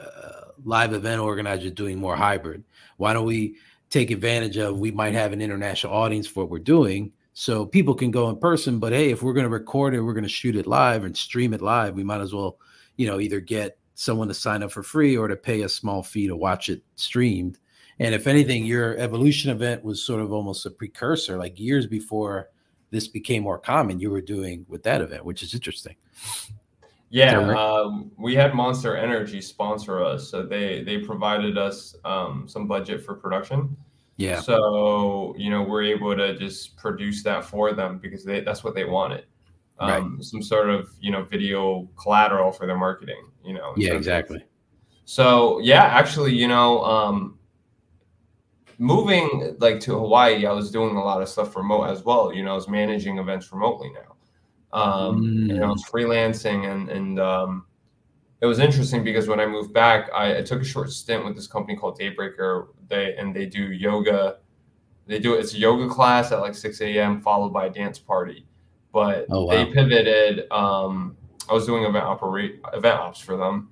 [0.00, 2.64] uh, live event organizers doing more hybrid.
[2.96, 3.56] Why don't we
[3.90, 7.94] take advantage of we might have an international audience for what we're doing so people
[7.94, 10.28] can go in person but hey if we're going to record it we're going to
[10.28, 12.58] shoot it live and stream it live we might as well
[12.96, 16.02] you know either get someone to sign up for free or to pay a small
[16.02, 17.58] fee to watch it streamed
[17.98, 22.48] and if anything your evolution event was sort of almost a precursor like years before
[22.92, 25.96] this became more common you were doing with that event, which is interesting.
[27.08, 32.66] Yeah, um, we had Monster Energy sponsor us, so they they provided us um, some
[32.66, 33.76] budget for production.
[34.16, 34.40] Yeah.
[34.40, 38.74] So you know we're able to just produce that for them because they that's what
[38.74, 39.24] they wanted.
[39.78, 40.24] Um, right.
[40.24, 43.30] Some sort of you know video collateral for their marketing.
[43.44, 43.72] You know.
[43.76, 44.44] Yeah, exactly.
[45.04, 47.38] So yeah, actually, you know, um,
[48.78, 52.32] moving like to Hawaii, I was doing a lot of stuff remote as well.
[52.32, 54.78] You know, I was managing events remotely now.
[54.78, 55.48] Um, mm.
[55.48, 57.66] You know, I was freelancing and and um,
[58.42, 61.36] it was interesting because when I moved back, I, I, took a short stint with
[61.36, 62.68] this company called Daybreaker.
[62.88, 64.38] They and they do yoga.
[65.06, 67.20] They do it's a yoga class at like 6 a.m.
[67.20, 68.44] followed by a dance party.
[68.92, 69.52] But oh, wow.
[69.52, 70.50] they pivoted.
[70.50, 71.16] Um,
[71.48, 73.70] I was doing event operate event ops for them,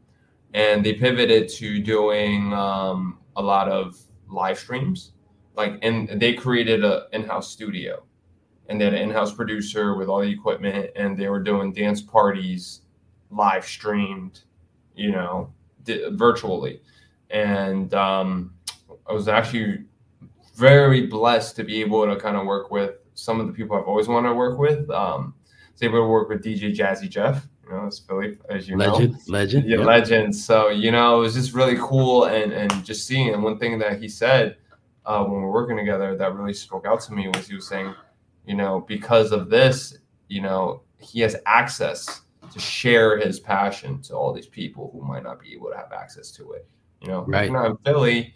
[0.55, 5.13] and they pivoted to doing um, a lot of live streams
[5.61, 8.03] like and they created a in-house studio
[8.69, 12.01] and they had an in-house producer with all the equipment and they were doing dance
[12.01, 12.83] parties
[13.31, 14.43] live streamed
[15.01, 15.53] you know
[15.85, 16.81] di- virtually
[17.31, 18.53] and um,
[19.09, 19.85] i was actually
[20.57, 23.89] very blessed to be able to kind of work with some of the people i've
[23.93, 27.47] always wanted to work with um, I was able to work with dj jazzy jeff
[27.65, 29.87] You know, it's Philly, as you legend, know, legend, yeah, yep.
[29.87, 30.35] legend.
[30.35, 33.33] So you know, it was just really cool, and and just seeing.
[33.33, 34.57] And one thing that he said
[35.07, 37.69] uh, when we are working together that really spoke out to me was he was
[37.69, 37.95] saying,
[38.45, 44.15] you know, because of this, you know, he has access to share his passion to
[44.15, 46.67] all these people who might not be able to have access to it.
[47.01, 47.45] You know, right.
[47.45, 48.35] if you're not in Philly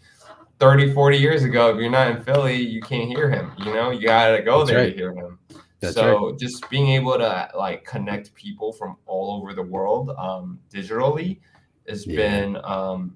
[0.58, 3.52] 30, 40 years ago, if you're not in Philly, you can't hear him.
[3.58, 4.90] You know, you gotta go That's there right.
[4.90, 5.38] to hear him.
[5.80, 6.38] That's so right.
[6.38, 11.40] just being able to like connect people from all over the world um, digitally
[11.86, 12.16] has yeah.
[12.16, 13.14] been um,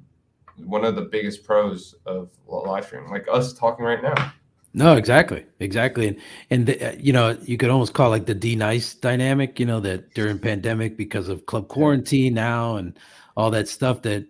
[0.57, 4.33] one of the biggest pros of live streaming, like us talking right now.
[4.74, 6.18] No, exactly, exactly, and
[6.50, 9.59] and the, uh, you know you could almost call like the D-Nice dynamic.
[9.59, 12.98] You know that during pandemic because of club quarantine now and
[13.37, 14.26] all that stuff that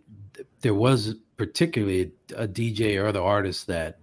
[0.60, 3.98] there was particularly a DJ or other artist that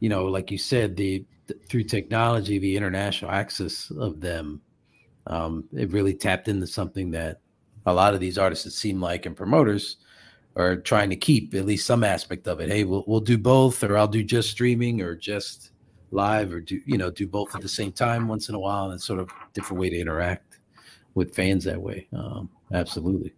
[0.00, 4.60] you know, like you said, the, the through technology, the international access of them,
[5.26, 7.40] um, it really tapped into something that
[7.86, 9.96] a lot of these artists it seem like and promoters
[10.56, 12.70] are trying to keep at least some aspect of it.
[12.70, 15.70] Hey, we'll we'll do both, or I'll do just streaming, or just
[16.10, 18.86] live, or do you know do both at the same time once in a while,
[18.86, 20.58] and it's sort of different way to interact
[21.14, 22.06] with fans that way.
[22.12, 23.34] Um, absolutely.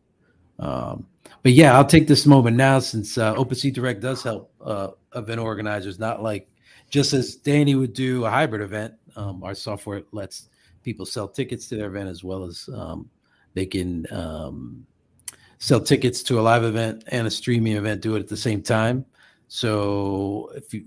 [0.58, 1.06] Um,
[1.42, 5.98] but yeah, I'll take this moment now since uh, Direct does help uh, event organizers,
[5.98, 6.48] not like
[6.90, 8.94] just as Danny would do a hybrid event.
[9.16, 10.48] Um, our software lets
[10.82, 13.08] people sell tickets to their event as well as um,
[13.54, 14.86] they can um,
[15.58, 18.62] sell tickets to a live event and a streaming event do it at the same
[18.62, 19.04] time.
[19.48, 20.86] So if you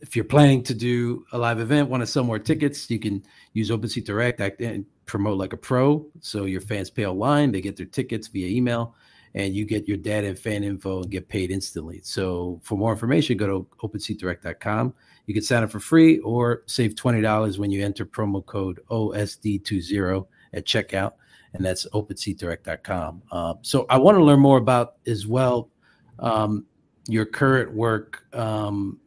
[0.00, 3.22] if you're planning to do a live event want to sell more tickets you can
[3.52, 6.06] use Open Seat Direct and promote like a pro.
[6.20, 8.94] So your fans pay online they get their tickets via email
[9.34, 12.00] and you get your data and fan info and get paid instantly.
[12.02, 14.94] So for more information go to openseatdirect.com
[15.26, 20.26] you can sign up for free or save $20 when you enter promo code osd20
[20.54, 21.12] at checkout
[21.54, 23.22] and that's openseatdirect.com.
[23.30, 25.70] Uh, so I want to learn more about as well
[26.18, 26.66] um,
[27.08, 28.98] your current work, um,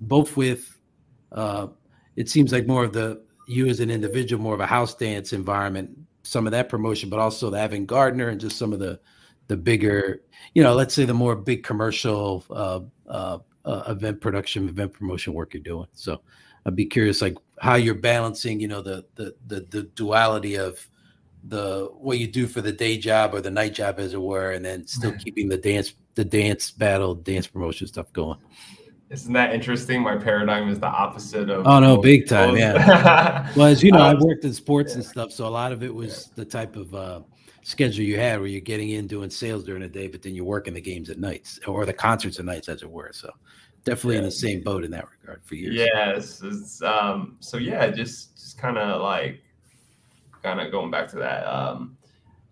[0.00, 0.78] both with
[1.32, 1.68] uh,
[2.16, 5.32] it seems like more of the you as an individual, more of a house dance
[5.32, 5.90] environment,
[6.22, 8.98] some of that promotion, but also the Avant Gardner and just some of the
[9.48, 10.22] the bigger,
[10.54, 15.32] you know, let's say the more big commercial uh, uh, uh event production, event promotion
[15.32, 15.86] work you're doing.
[15.94, 16.20] So
[16.64, 20.86] I'd be curious, like how you're balancing, you know, the the the, the duality of
[21.48, 24.52] the what you do for the day job or the night job as it were
[24.52, 28.38] and then still keeping the dance the dance battle dance promotion stuff going.
[29.08, 30.02] Isn't that interesting?
[30.02, 33.52] My paradigm is the opposite of oh no big time yeah.
[33.56, 34.96] Well as you know i um, worked in sports yeah.
[34.96, 36.32] and stuff so a lot of it was yeah.
[36.36, 37.20] the type of uh,
[37.62, 40.44] schedule you had where you're getting in doing sales during the day but then you're
[40.44, 43.10] working the games at nights or the concerts at nights as it were.
[43.12, 43.30] So
[43.84, 44.20] definitely yeah.
[44.20, 45.76] in the same boat in that regard for years.
[45.76, 49.40] Yes it's, um so yeah just just kind of like
[50.46, 51.96] kind of going back to that, um,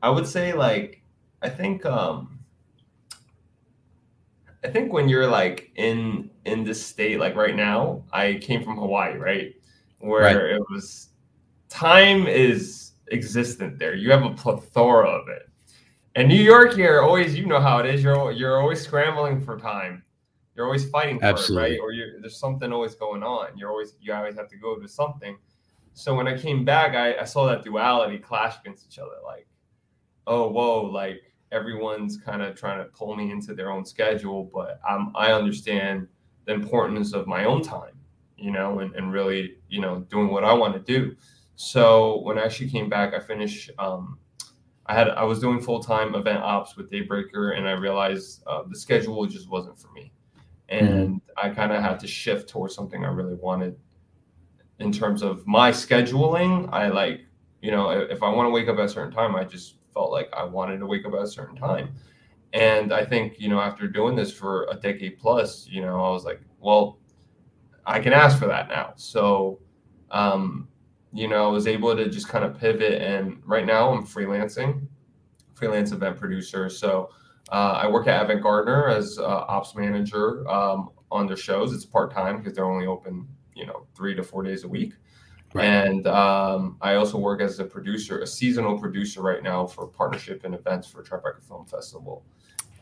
[0.03, 1.03] I would say like
[1.43, 2.41] I think um,
[4.65, 8.77] I think when you're like in in this state, like right now, I came from
[8.77, 9.55] Hawaii, right,
[9.99, 10.37] where right.
[10.37, 11.11] it was
[11.69, 13.95] time is existent there.
[13.95, 15.49] You have a plethora of it.
[16.17, 18.03] And New York, you're always, you know how it is.
[18.03, 20.03] You're you're always scrambling for time.
[20.57, 21.77] You're always fighting for Absolutely.
[21.77, 21.81] it, right?
[21.81, 23.57] Or there's something always going on.
[23.57, 25.37] You're always you always have to go to something.
[25.95, 29.15] So when I came back, I, I saw that duality clash against each other.
[29.25, 29.47] Like,
[30.27, 34.81] oh, whoa, like everyone's kind of trying to pull me into their own schedule, but
[34.89, 36.09] I'm, I understand
[36.47, 37.93] the importance of my own time,
[38.37, 41.17] you know, and, and really, you know, doing what I want to do.
[41.57, 43.71] So when I actually came back, I finished.
[43.79, 44.19] Um,
[44.87, 48.65] I had I was doing full time event ops with Daybreaker, and I realized uh,
[48.69, 50.13] the schedule just wasn't for me,
[50.69, 50.85] mm-hmm.
[50.85, 51.47] and mm-hmm.
[51.47, 53.77] I kind of had to shift towards something I really wanted
[54.79, 57.21] in terms of my scheduling, I like,
[57.63, 60.11] you know, if I want to wake up at a certain time, I just felt
[60.11, 61.95] like I wanted to wake up at a certain time.
[62.53, 66.11] And I think, you know, after doing this for a decade plus, you know, I
[66.11, 66.99] was like, well,
[67.87, 68.93] I can ask for that now.
[68.97, 69.61] So,
[70.11, 70.69] um,
[71.13, 73.01] you know, I was able to just kind of pivot.
[73.01, 74.87] And right now I'm freelancing,
[75.55, 76.69] freelance event producer.
[76.69, 77.11] So
[77.51, 81.73] uh, I work at Avant Gardner as uh, ops manager um, on their shows.
[81.73, 84.95] It's part time because they're only open you know three to four days a week.
[85.53, 85.67] Right.
[85.67, 90.43] And um, I also work as a producer, a seasonal producer right now for partnership
[90.45, 92.25] and events for Tribeca Film Festival.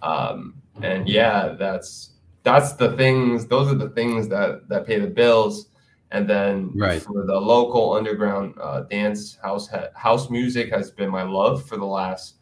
[0.03, 2.12] Um, and yeah, that's
[2.45, 3.47] that's the things.
[3.47, 5.68] Those are the things that that pay the bills.
[6.12, 7.01] And then right.
[7.01, 11.87] for the local underground uh, dance house house music has been my love for the
[11.87, 12.37] last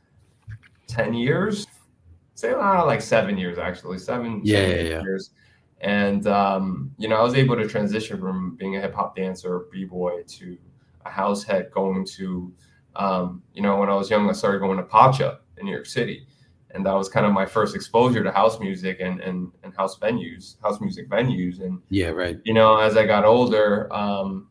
[0.87, 1.67] ten years.
[2.35, 5.03] Say uh, like seven years actually, seven, yeah, seven yeah, yeah.
[5.03, 5.31] years.
[5.81, 9.67] And um, you know, I was able to transition from being a hip hop dancer,
[9.73, 10.59] b boy, to
[11.07, 12.53] a house head, going to
[12.97, 15.87] Um, you know, when I was young, I started going to Pacha in New York
[15.87, 16.27] City.
[16.73, 19.99] And that was kind of my first exposure to house music and, and, and house
[19.99, 21.61] venues, house music venues.
[21.61, 22.39] And yeah, right.
[22.45, 24.49] You know, as I got older, um,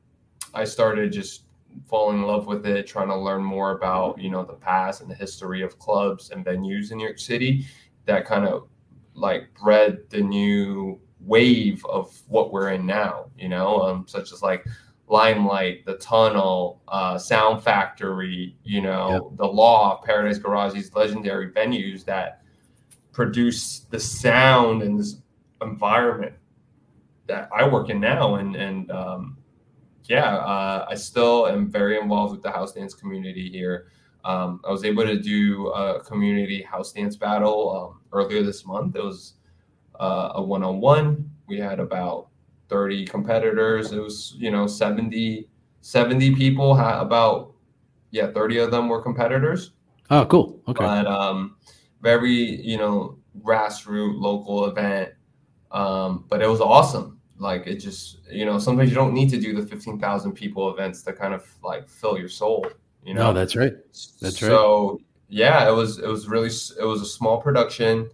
[0.54, 1.44] I started just
[1.86, 5.10] falling in love with it, trying to learn more about, you know, the past and
[5.10, 7.66] the history of clubs and venues in New York City
[8.06, 8.68] that kind of
[9.14, 14.41] like bred the new wave of what we're in now, you know, um, such as
[14.41, 14.65] like
[15.07, 19.38] Limelight, the Tunnel, uh, Sound Factory, you know, yep.
[19.38, 22.41] the Loft, Paradise Garage, these legendary venues that
[23.11, 25.17] produce the sound and this
[25.61, 26.34] environment
[27.28, 28.36] that I work in now.
[28.36, 29.38] And and um,
[30.05, 33.88] yeah, uh, I still am very involved with the house dance community here.
[34.26, 38.95] Um, I was able to do a community house dance battle um, earlier this month.
[38.95, 39.36] It was
[40.00, 41.30] uh, a one-on-one.
[41.47, 42.28] We had about
[42.70, 43.91] 30 competitors.
[43.91, 45.47] It was, you know, 70,
[45.82, 47.54] 70 people, about,
[48.12, 49.72] yeah, 30 of them were competitors.
[50.10, 50.62] Oh, cool.
[50.68, 50.84] Okay.
[50.84, 51.56] But um,
[52.02, 55.12] very, you know, grassroots local event.
[55.72, 57.20] Um, but it was awesome.
[57.38, 61.04] Like it just, you know, sometimes you don't need to do the 15,000 people events
[61.04, 62.66] to kind of like fill your soul,
[63.04, 63.32] you know?
[63.32, 63.74] No, that's right.
[64.20, 64.50] That's right.
[64.50, 68.10] So yeah, it was, it was really, it was a small production,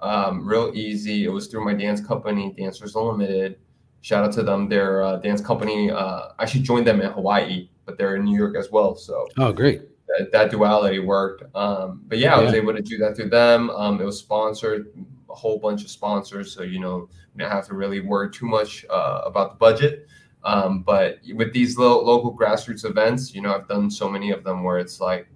[0.00, 1.24] um, real easy.
[1.24, 3.58] It was through my dance company, Dancers Unlimited
[4.06, 4.68] shout out to them.
[4.68, 8.38] Their uh, dance company uh, I actually joined them in Hawaii, but they're in New
[8.38, 8.94] York as well.
[8.94, 9.82] So oh, great.
[10.06, 11.42] That, that duality worked.
[11.56, 13.70] Um, but yeah, I was able to do that through them.
[13.70, 14.92] Um, it was sponsored,
[15.28, 16.54] a whole bunch of sponsors.
[16.54, 20.06] So you know, you don't have to really worry too much uh, about the budget.
[20.44, 24.44] Um, but with these little local grassroots events, you know, I've done so many of
[24.44, 25.26] them where it's like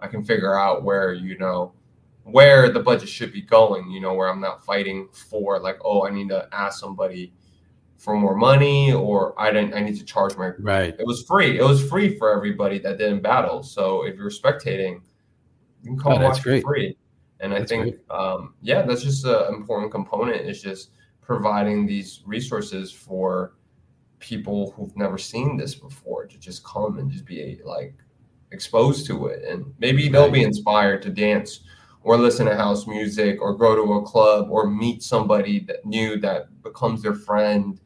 [0.00, 1.72] I can figure out where you know
[2.30, 3.90] where the budget should be going.
[3.90, 7.32] You know, where I'm not fighting for like, oh, I need to ask somebody
[7.98, 10.94] for more money or I didn't I need to charge my right.
[10.98, 11.58] It was free.
[11.58, 13.62] It was free for everybody that didn't battle.
[13.62, 15.00] So if you're spectating,
[15.82, 16.96] you can come oh, watch for free.
[17.40, 22.22] And that's I think um, yeah, that's just an important component is just providing these
[22.24, 23.54] resources for
[24.20, 27.94] people who've never seen this before to just come and just be like
[28.50, 31.60] exposed to it and maybe they'll be inspired to dance
[32.02, 36.18] or listen to house music or go to a club or meet somebody that new
[36.18, 37.80] that becomes their friend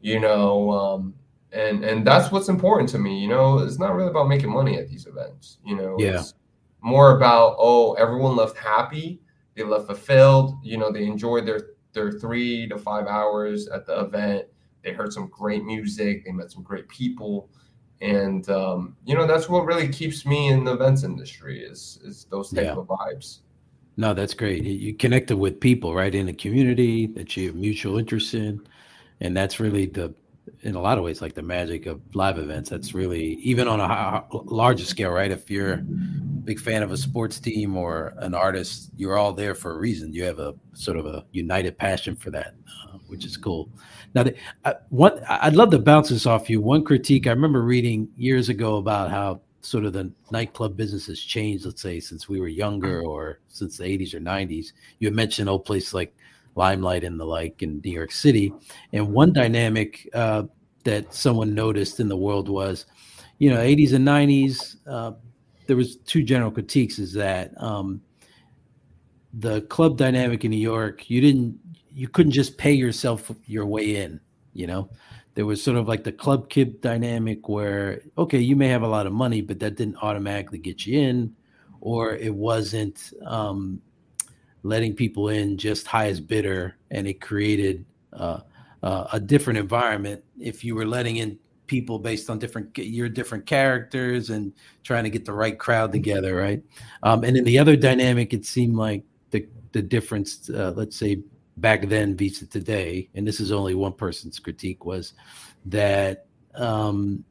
[0.00, 1.14] you know um,
[1.52, 3.58] and and that's what's important to me you know?
[3.58, 5.96] It's not really about making money at these events you know?
[5.98, 6.20] Yeah.
[6.20, 6.34] It's
[6.80, 9.20] more about oh everyone left happy
[9.54, 11.60] they left fulfilled you know they enjoyed their
[11.92, 14.46] their three to five hours at the event
[14.82, 17.50] they heard some great music they met some great people
[18.00, 22.26] and um, you know that's what really keeps me in the events industry is is
[22.30, 22.72] those type yeah.
[22.72, 23.40] of vibes
[23.96, 24.64] no that's great.
[24.64, 28.60] You connected with people right in the community that you have mutual interest in
[29.20, 30.14] and that's really the
[30.62, 32.68] in a lot of ways like the magic of live events.
[32.70, 35.30] That's really even on a larger scale right?
[35.30, 35.82] If you're a
[36.44, 40.12] big fan of a sports team or an artist you're all there for a reason.
[40.12, 42.54] You have a sort of a united passion for that
[42.88, 43.68] uh, which is cool.
[44.14, 44.34] Now the,
[44.64, 46.60] uh, one i'd love to bounce this off you.
[46.60, 51.20] One critique i remember reading years ago about how sort of the nightclub business has
[51.20, 55.14] changed let's say since we were younger or since the 80s or 90s you had
[55.14, 56.14] mentioned old places like
[56.54, 58.52] Limelight and the like in New York City.
[58.92, 60.44] And one dynamic uh,
[60.84, 62.86] that someone noticed in the world was,
[63.38, 64.76] you know, 80s and 90s.
[64.86, 65.12] Uh,
[65.66, 68.00] there was two general critiques: is that um,
[69.34, 71.58] the club dynamic in New York, you didn't,
[71.92, 74.20] you couldn't just pay yourself your way in.
[74.52, 74.90] You know,
[75.34, 78.88] there was sort of like the club kid dynamic where, okay, you may have a
[78.88, 81.36] lot of money, but that didn't automatically get you in,
[81.80, 83.12] or it wasn't.
[83.24, 83.80] Um,
[84.62, 88.40] letting people in just highest bidder, and it created uh,
[88.82, 90.22] uh, a different environment.
[90.38, 95.10] If you were letting in people based on different your different characters and trying to
[95.10, 96.62] get the right crowd together, right?
[97.02, 101.22] Um, and in the other dynamic, it seemed like the the difference, uh, let's say
[101.56, 105.14] back then vis today, and this is only one person's critique, was
[105.66, 107.24] that um,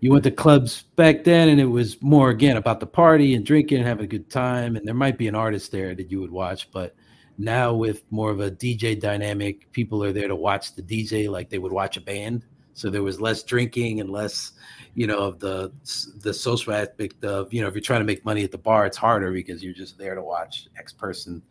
[0.00, 3.44] you went to clubs back then and it was more again about the party and
[3.44, 6.20] drinking and having a good time and there might be an artist there that you
[6.20, 6.94] would watch but
[7.36, 11.50] now with more of a dj dynamic people are there to watch the dj like
[11.50, 12.44] they would watch a band
[12.78, 14.52] so there was less drinking and less
[14.94, 15.72] you know of the
[16.20, 18.86] the social aspect of you know if you're trying to make money at the bar
[18.86, 21.42] it's harder because you're just there to watch x person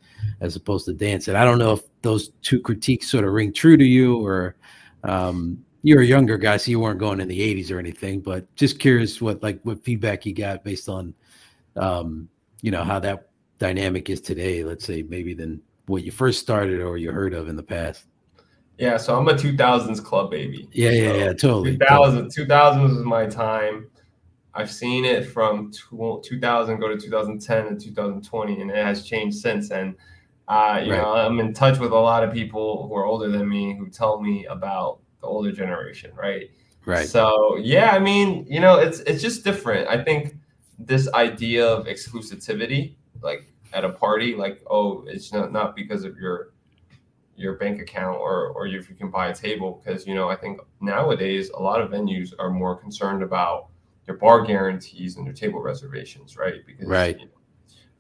[0.42, 3.52] as opposed to dance and i don't know if those two critiques sort of ring
[3.54, 4.56] true to you or
[5.04, 8.54] um, you're a younger guy, so you weren't going in the 80s or anything, but
[8.56, 11.14] just curious what like what feedback you got based on
[11.78, 12.28] um,
[12.62, 16.82] you know, how that dynamic is today, let's say maybe than what you first started
[16.82, 18.06] or you heard of in the past.
[18.78, 20.70] Yeah, so I'm a 2000s club baby.
[20.72, 21.72] Yeah, yeah, so yeah, totally.
[21.78, 23.90] 2000, 2000 was my time.
[24.54, 29.72] I've seen it from 2000 go to 2010 and 2020, and it has changed since.
[29.72, 29.96] And
[30.48, 31.02] uh, you right.
[31.02, 33.90] know, I'm in touch with a lot of people who are older than me who
[33.90, 36.50] tell me about the older generation, right?
[36.86, 37.08] Right.
[37.08, 39.88] So yeah, I mean, you know, it's it's just different.
[39.90, 40.36] I think
[40.80, 46.18] this idea of exclusivity, like at a party, like oh, it's not not because of
[46.18, 46.54] your
[47.38, 50.36] your bank account or or if you can buy a table, because you know, I
[50.36, 53.68] think nowadays a lot of venues are more concerned about
[54.06, 56.66] their bar guarantees and their table reservations, right?
[56.66, 57.20] Because right.
[57.20, 57.32] You know,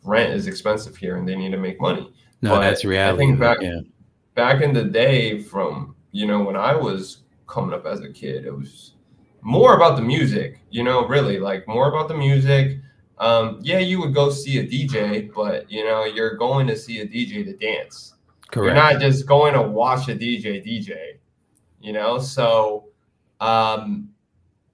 [0.03, 2.11] rent is expensive here and they need to make money.
[2.41, 3.23] No, but that's reality.
[3.23, 3.79] I think back yeah.
[4.33, 8.45] back in the day, from you know when I was coming up as a kid,
[8.45, 8.93] it was
[9.41, 10.61] more about the music.
[10.71, 12.79] You know, really like more about the music.
[13.19, 17.01] Um, yeah, you would go see a DJ, but you know you're going to see
[17.01, 18.13] a DJ to dance.
[18.51, 18.65] Correct.
[18.65, 21.17] You're not just going to watch a DJ DJ.
[21.79, 22.85] You know, so
[23.39, 24.09] um,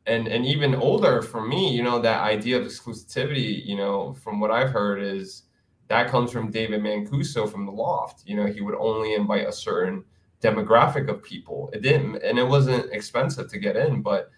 [0.06, 4.40] and and even older for me, you know, that idea of exclusivity, you know, from
[4.40, 5.44] what I've heard is
[5.88, 8.24] that comes from David Mancuso from the Loft.
[8.26, 10.04] You know, he would only invite a certain
[10.42, 11.70] demographic of people.
[11.74, 14.30] It didn't, and it wasn't expensive to get in, but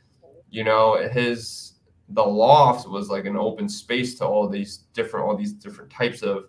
[0.49, 1.73] you know, his
[2.09, 6.21] the Loft was like an open space to all these different all these different types
[6.21, 6.45] of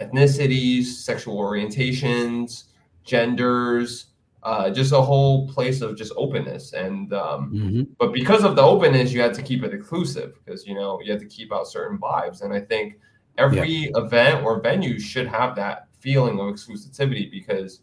[0.00, 2.64] ethnicities, sexual orientations,
[3.04, 4.06] genders,
[4.42, 6.72] uh, just a whole place of just openness.
[6.72, 7.82] And um, mm-hmm.
[7.98, 11.10] but because of the openness, you had to keep it exclusive because you know you
[11.10, 12.42] had to keep out certain vibes.
[12.42, 12.98] And I think
[13.38, 13.90] every yeah.
[13.96, 17.80] event or venue should have that feeling of exclusivity because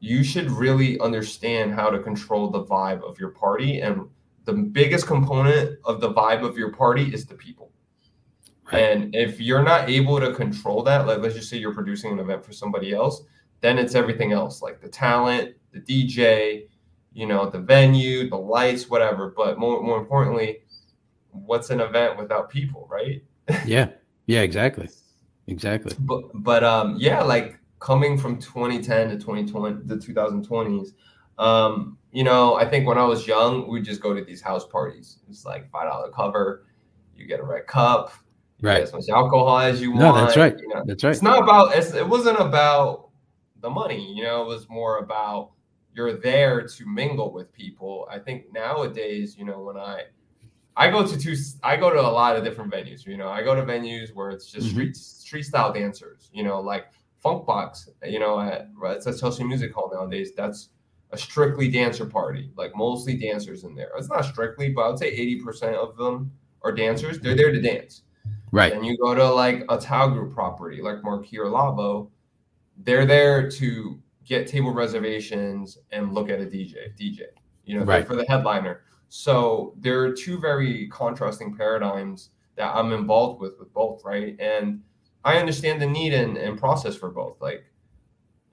[0.00, 4.08] you should really understand how to control the vibe of your party and
[4.44, 7.70] the biggest component of the vibe of your party is the people.
[8.72, 12.18] And if you're not able to control that like let's just say you're producing an
[12.18, 13.22] event for somebody else
[13.60, 16.66] then it's everything else like the talent the dj
[17.12, 20.58] you know the venue the lights whatever but more, more importantly
[21.30, 23.22] what's an event without people right
[23.66, 23.88] yeah
[24.26, 24.88] yeah, exactly.
[25.46, 25.94] Exactly.
[25.98, 30.92] But but um yeah, like coming from 2010 to 2020 the 2020s,
[31.38, 34.66] um, you know, I think when I was young, we'd just go to these house
[34.66, 35.18] parties.
[35.28, 36.64] It's like five dollar cover,
[37.16, 38.12] you get a red cup,
[38.62, 38.82] right?
[38.82, 40.16] as much alcohol as you no, want.
[40.16, 40.58] No, that's right.
[40.58, 40.82] You know?
[40.86, 41.10] That's right.
[41.10, 43.10] It's not about it's, it wasn't about
[43.60, 45.52] the money, you know, it was more about
[45.94, 48.08] you're there to mingle with people.
[48.10, 50.04] I think nowadays, you know, when I
[50.76, 51.36] I go to two.
[51.62, 53.06] I go to a lot of different venues.
[53.06, 54.74] You know, I go to venues where it's just mm-hmm.
[54.74, 56.30] street street style dancers.
[56.32, 56.86] You know, like
[57.24, 57.88] Funkbox.
[58.04, 60.32] You know, at it's a Chelsea Music Hall nowadays.
[60.36, 60.70] That's
[61.10, 62.50] a strictly dancer party.
[62.56, 63.90] Like mostly dancers in there.
[63.98, 66.32] It's not strictly, but I'd say eighty percent of them
[66.62, 67.20] are dancers.
[67.20, 68.02] They're there to dance.
[68.52, 68.72] Right.
[68.72, 72.10] And you go to like a Tao Group property, like Marquee or Lavo.
[72.78, 76.94] They're there to get table reservations and look at a DJ.
[76.96, 77.22] DJ.
[77.64, 78.06] You know, right.
[78.06, 78.82] for the headliner
[79.14, 84.34] so there are two very contrasting paradigms that I'm involved with with both, right?
[84.40, 84.80] And
[85.22, 87.38] I understand the need and, and process for both.
[87.38, 87.62] Like,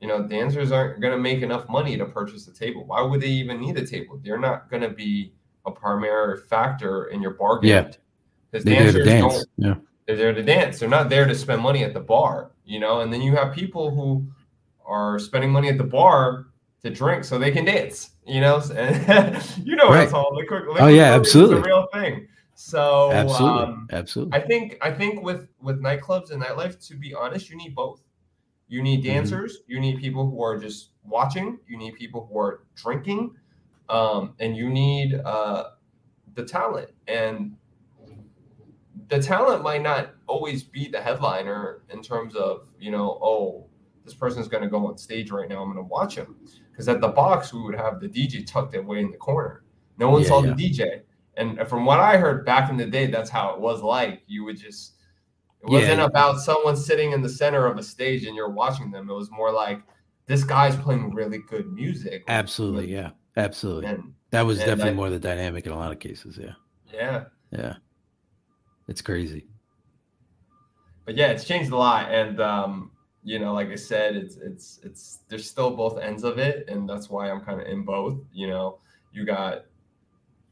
[0.02, 2.84] you know, dancers aren't going to make enough money to purchase a table.
[2.86, 4.20] Why would they even need a table?
[4.22, 5.32] They're not going to be
[5.66, 7.70] a primary factor in your bargain.
[7.70, 7.92] Yeah.
[8.52, 9.46] Because dancers dance.
[9.56, 9.76] Yeah.
[10.10, 10.80] They're there to dance.
[10.80, 13.02] They're not there to spend money at the bar, you know?
[13.02, 14.28] And then you have people who
[14.84, 16.48] are spending money at the bar
[16.82, 18.16] to drink so they can dance.
[18.26, 20.12] You know, and you know right.
[20.12, 20.64] all the quick.
[20.80, 22.28] Oh yeah, absolutely, the real thing.
[22.56, 24.34] So absolutely, um, absolutely.
[24.34, 28.02] I think I think with with nightclubs and nightlife, to be honest, you need both.
[28.68, 29.14] You need mm-hmm.
[29.14, 29.58] dancers.
[29.58, 29.72] Mm-hmm.
[29.72, 31.60] You need people who are just watching.
[31.68, 33.36] You need people who are drinking,
[33.90, 35.66] um, and you need uh,
[36.34, 36.90] the talent.
[37.08, 37.56] And
[39.10, 43.68] the talent might not always be the headliner in terms of you know, oh,
[44.06, 45.62] this person's going to go on stage right now.
[45.62, 46.36] I'm going to watch him
[46.72, 49.64] because at the box we would have the DJ tucked away in the corner.
[49.98, 50.54] No one yeah, saw yeah.
[50.54, 51.02] the DJ.
[51.38, 54.24] And from what I heard back in the day, that's how it was like.
[54.28, 54.94] You would just
[55.62, 56.06] it wasn't yeah.
[56.06, 59.10] about someone sitting in the center of a stage and you're watching them.
[59.10, 59.82] It was more like
[60.26, 62.24] this guy's playing really good music.
[62.28, 63.90] Absolutely, yeah, absolutely.
[63.90, 66.38] And, that was definitely I, more the dynamic in a lot of cases.
[66.40, 66.54] Yeah.
[66.94, 67.24] Yeah.
[67.52, 67.76] Yeah.
[68.90, 69.46] It's crazy.
[71.06, 72.92] But yeah, it's changed a lot, and um,
[73.24, 76.90] you know, like I said, it's it's it's there's still both ends of it, and
[76.90, 78.18] that's why I'm kind of in both.
[78.34, 78.80] You know,
[79.14, 79.66] you got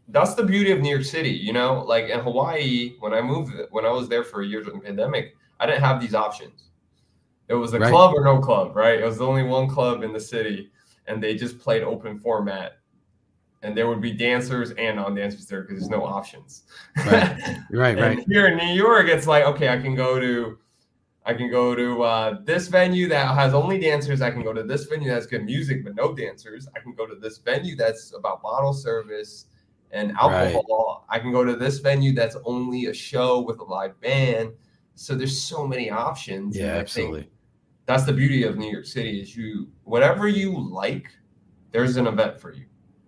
[0.09, 1.31] that's the beauty of New York City.
[1.31, 4.61] You know, like in Hawaii, when I moved, when I was there for a year
[4.61, 6.69] during the pandemic, I didn't have these options.
[7.47, 7.89] It was a right.
[7.89, 8.99] club or no club, right?
[8.99, 10.69] It was the only one club in the city,
[11.07, 12.76] and they just played open format.
[13.63, 16.63] And there would be dancers and non-dancers there because there's no options.
[17.05, 18.25] Right, right, right.
[18.29, 20.57] Here in New York, it's like okay, I can go to
[21.25, 24.21] I can go to uh, this venue that has only dancers.
[24.21, 26.67] I can go to this venue that's good music but no dancers.
[26.75, 29.47] I can go to this venue that's about bottle service
[29.91, 31.05] and alcohol.
[31.09, 31.17] Right.
[31.17, 34.51] I can go to this venue that's only a show with a live band.
[34.95, 36.57] So there's so many options.
[36.57, 37.29] Yeah, absolutely.
[37.87, 41.09] That's the beauty of New York City is you whatever you like,
[41.71, 42.66] there's an event for you.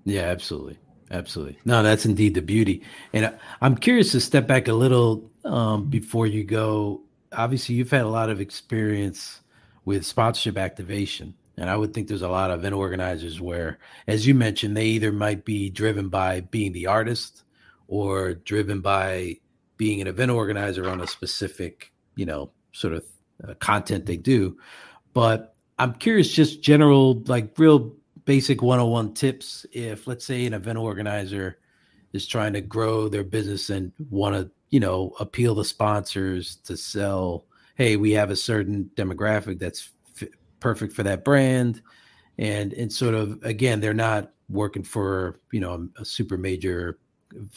[0.10, 0.78] Yeah, absolutely.
[1.12, 1.58] Absolutely.
[1.66, 2.84] No, that's indeed the beauty.
[3.14, 7.02] And I'm curious to step back a little um, before you go.
[7.32, 9.42] Obviously, you've had a lot of experience
[9.86, 11.34] with sponsorship activation.
[11.58, 14.86] And I would think there's a lot of event organizers where, as you mentioned, they
[14.86, 17.44] either might be driven by being the artist
[17.88, 19.38] or driven by
[19.78, 23.04] being an event organizer on a specific, you know, sort of
[23.48, 24.58] uh, content they do.
[25.14, 27.96] But I'm curious, just general, like real
[28.30, 29.66] basic 101 tips.
[29.72, 31.58] If, let's say, an event organizer
[32.14, 36.78] is trying to grow their business and want to, you know, appeal to sponsors to
[36.78, 39.90] sell, hey, we have a certain demographic that's
[40.60, 41.82] perfect for that brand
[42.38, 47.00] and and sort of again they're not working for you know a, a super major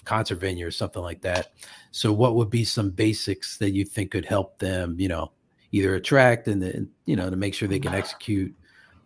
[0.05, 1.49] concert venue or something like that
[1.91, 5.33] so what would be some basics that you think could help them you know
[5.73, 7.99] either attract and then you know to make sure they can mm.
[7.99, 8.55] execute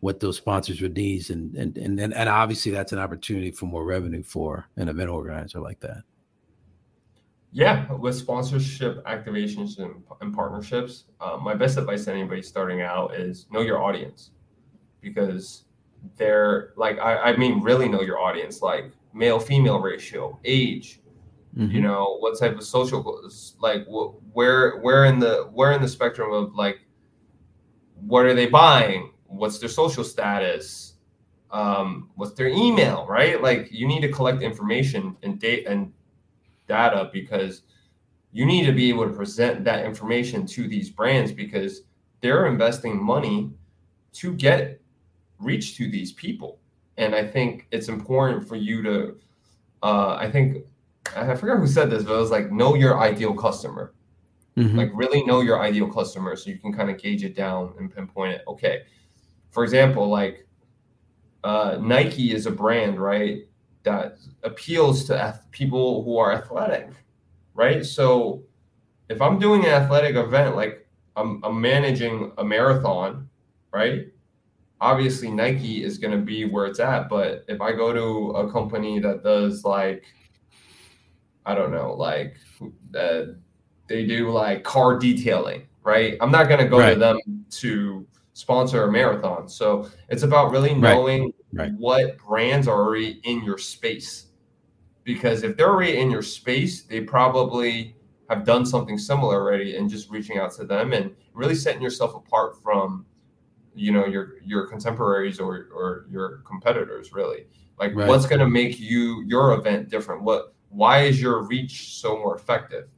[0.07, 3.85] what those sponsors would need and and and and obviously that's an opportunity for more
[3.85, 6.03] revenue for an event organizer like that
[7.57, 13.15] yeah, with sponsorship activations and, and partnerships, uh, my best advice to anybody starting out
[13.15, 14.33] is know your audience
[15.01, 15.65] because
[16.17, 21.01] they're like, I, I mean, really know your audience, like male female ratio, age,
[21.57, 21.75] mm-hmm.
[21.75, 23.23] you know, what type of social,
[23.59, 26.81] like wh- where, where in the, where in the spectrum of like,
[28.03, 29.13] what are they buying?
[29.29, 30.95] What's their social status?
[31.51, 33.41] Um, what's their email, right?
[33.41, 35.93] Like you need to collect information and date and
[36.69, 37.63] data because
[38.33, 41.83] you need to be able to present that information to these brands because
[42.21, 43.51] they're investing money
[44.13, 44.81] to get
[45.39, 46.59] reach to these people.
[46.97, 49.17] And I think it's important for you to,
[49.83, 50.65] uh, I think,
[51.15, 53.93] I forgot who said this, but it was like, know your ideal customer.
[54.57, 54.77] Mm-hmm.
[54.77, 57.95] Like, really know your ideal customer so you can kind of gauge it down and
[57.95, 58.43] pinpoint it.
[58.49, 58.83] Okay.
[59.51, 60.47] For example, like
[61.45, 63.47] uh, Nike is a brand, right?
[63.87, 66.91] that appeals to people who are athletic,
[67.55, 67.87] right?
[67.87, 68.43] So
[69.09, 70.87] if I'm doing an athletic event, like
[71.17, 73.31] I'm, I'm managing a marathon,
[73.73, 74.09] right?
[74.81, 77.09] Obviously, Nike is going to be where it's at.
[77.09, 80.05] But if I go to a company that does like,
[81.47, 82.37] I don't know, like
[82.99, 83.23] uh,
[83.87, 86.19] they do like car detailing, right?
[86.21, 86.95] I'm not going to go right.
[86.95, 87.19] to them
[87.51, 88.05] to
[88.37, 89.49] sponsor a marathon.
[89.49, 91.73] So it's about really knowing right right.
[91.79, 94.27] what brands are already in your space.
[95.05, 97.97] Because if they're already in your space, they probably
[98.29, 102.15] have done something similar already and just reaching out to them and really setting yourself
[102.15, 103.07] apart from
[103.75, 107.47] you know your your contemporaries or or your competitors really
[107.79, 108.09] like right.
[108.09, 112.35] what's going to make you your event different what why is your reach so more
[112.35, 112.89] effective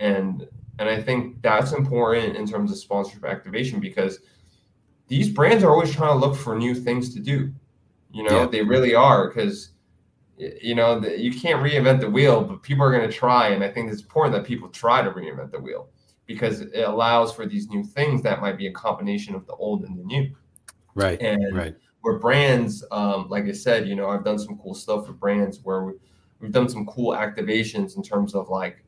[0.00, 0.46] and
[0.80, 4.18] and i think that's important in terms of sponsorship activation because
[5.08, 7.52] these brands are always trying to look for new things to do
[8.14, 8.46] you know, yeah.
[8.46, 9.70] they really are because
[10.38, 13.70] you know you can't reinvent the wheel, but people are going to try, and I
[13.70, 15.88] think it's important that people try to reinvent the wheel
[16.24, 19.84] because it allows for these new things that might be a combination of the old
[19.84, 20.32] and the new.
[20.94, 21.20] Right.
[21.20, 21.76] And right.
[22.02, 25.58] where brands, um, like I said, you know, I've done some cool stuff for brands
[25.64, 25.92] where we,
[26.38, 28.82] we've done some cool activations in terms of like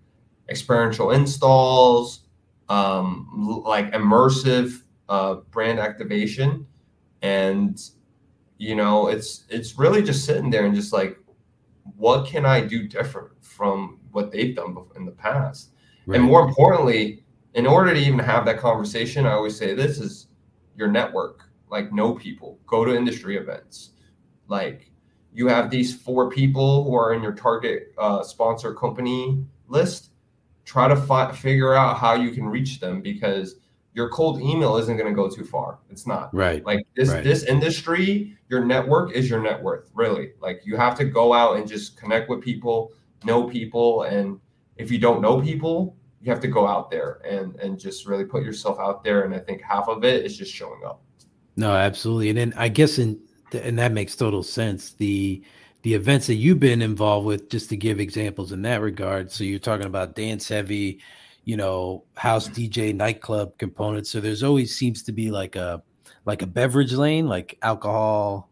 [0.49, 2.21] experiential installs,
[2.71, 6.67] um, like immersive uh, brand activation,
[7.23, 7.81] and
[8.59, 11.19] you know it's it's really just sitting there and just like
[11.97, 15.73] what can i do different from what they've done in the past?
[16.07, 16.17] Right.
[16.17, 20.29] and more importantly in order to even have that conversation i always say this is
[20.75, 22.59] your network like know people.
[22.67, 23.91] Go to industry events.
[24.49, 24.91] Like
[25.33, 30.11] you have these four people who are in your target uh, sponsor company list.
[30.65, 33.57] Try to fi- figure out how you can reach them because
[33.97, 35.79] your cold email isn't going to go too far.
[35.91, 36.33] It's not.
[36.35, 36.65] Right.
[36.67, 37.25] Like this right.
[37.25, 40.33] this industry, your network is your net worth, really.
[40.39, 42.93] Like you have to go out and just connect with people,
[43.25, 44.39] know people and
[44.77, 48.27] if you don't know people, you have to go out there and and just really
[48.27, 51.01] put yourself out there and I think half of it is just showing up.
[51.57, 52.29] No, absolutely.
[52.29, 53.19] And then I guess in
[53.51, 54.93] and that makes total sense.
[54.93, 55.43] The
[55.81, 59.33] the events that you've been involved with just to give examples in that regard.
[59.33, 61.01] So you're talking about dance heavy
[61.47, 65.83] you know house dj nightclub components so there's always seems to be like a
[66.27, 68.51] like a beverage lane like alcohol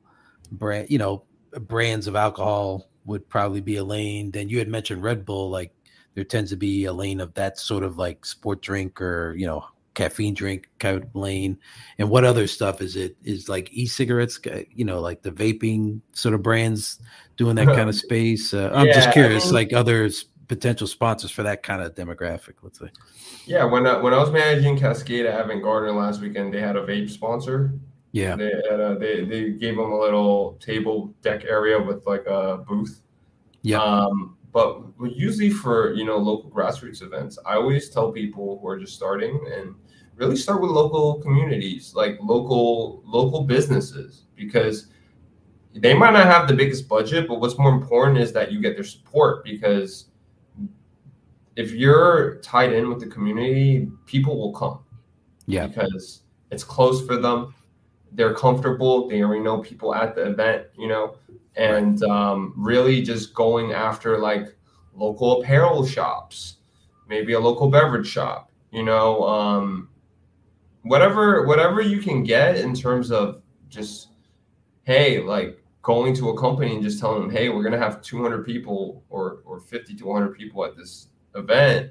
[0.53, 1.23] brand you know
[1.61, 5.75] brands of alcohol would probably be a lane then you had mentioned red bull like
[6.15, 9.47] there tends to be a lane of that sort of like sport drink or you
[9.47, 9.65] know
[9.95, 11.59] caffeine drink kind of lane,
[11.99, 13.17] and what other stuff is it?
[13.25, 14.39] Is like e-cigarettes,
[14.71, 17.01] you know, like the vaping sort of brands
[17.37, 18.53] doing that kind of space.
[18.53, 21.95] Uh, I'm yeah, just curious, I mean, like others potential sponsors for that kind of
[21.95, 22.55] demographic.
[22.63, 22.91] Let's say.
[23.47, 26.77] Yeah, when I, when I was managing Cascade at Avant Gardner last weekend, they had
[26.77, 27.73] a vape sponsor.
[28.13, 32.25] Yeah, they had a, they they gave them a little table deck area with like
[32.27, 33.03] a booth.
[33.63, 33.83] Yeah.
[33.83, 38.79] Um, but usually for you know local grassroots events, I always tell people who are
[38.79, 39.75] just starting and
[40.15, 44.87] really start with local communities, like local local businesses, because
[45.75, 48.77] they might not have the biggest budget, but what's more important is that you get
[48.77, 50.07] their support because
[51.57, 54.81] if you're tied in with the community, people will come.
[55.47, 55.67] Yeah.
[55.67, 57.55] Because it's close for them.
[58.13, 59.09] They're comfortable.
[59.09, 61.17] They already know people at the event, you know
[61.57, 64.55] and um, really just going after like
[64.95, 66.57] local apparel shops,
[67.09, 69.89] maybe a local beverage shop, you know, um,
[70.83, 74.09] whatever whatever you can get in terms of just
[74.85, 78.45] hey, like going to a company and just telling them, hey, we're gonna have 200
[78.45, 81.91] people or or 50 to 100 people at this event,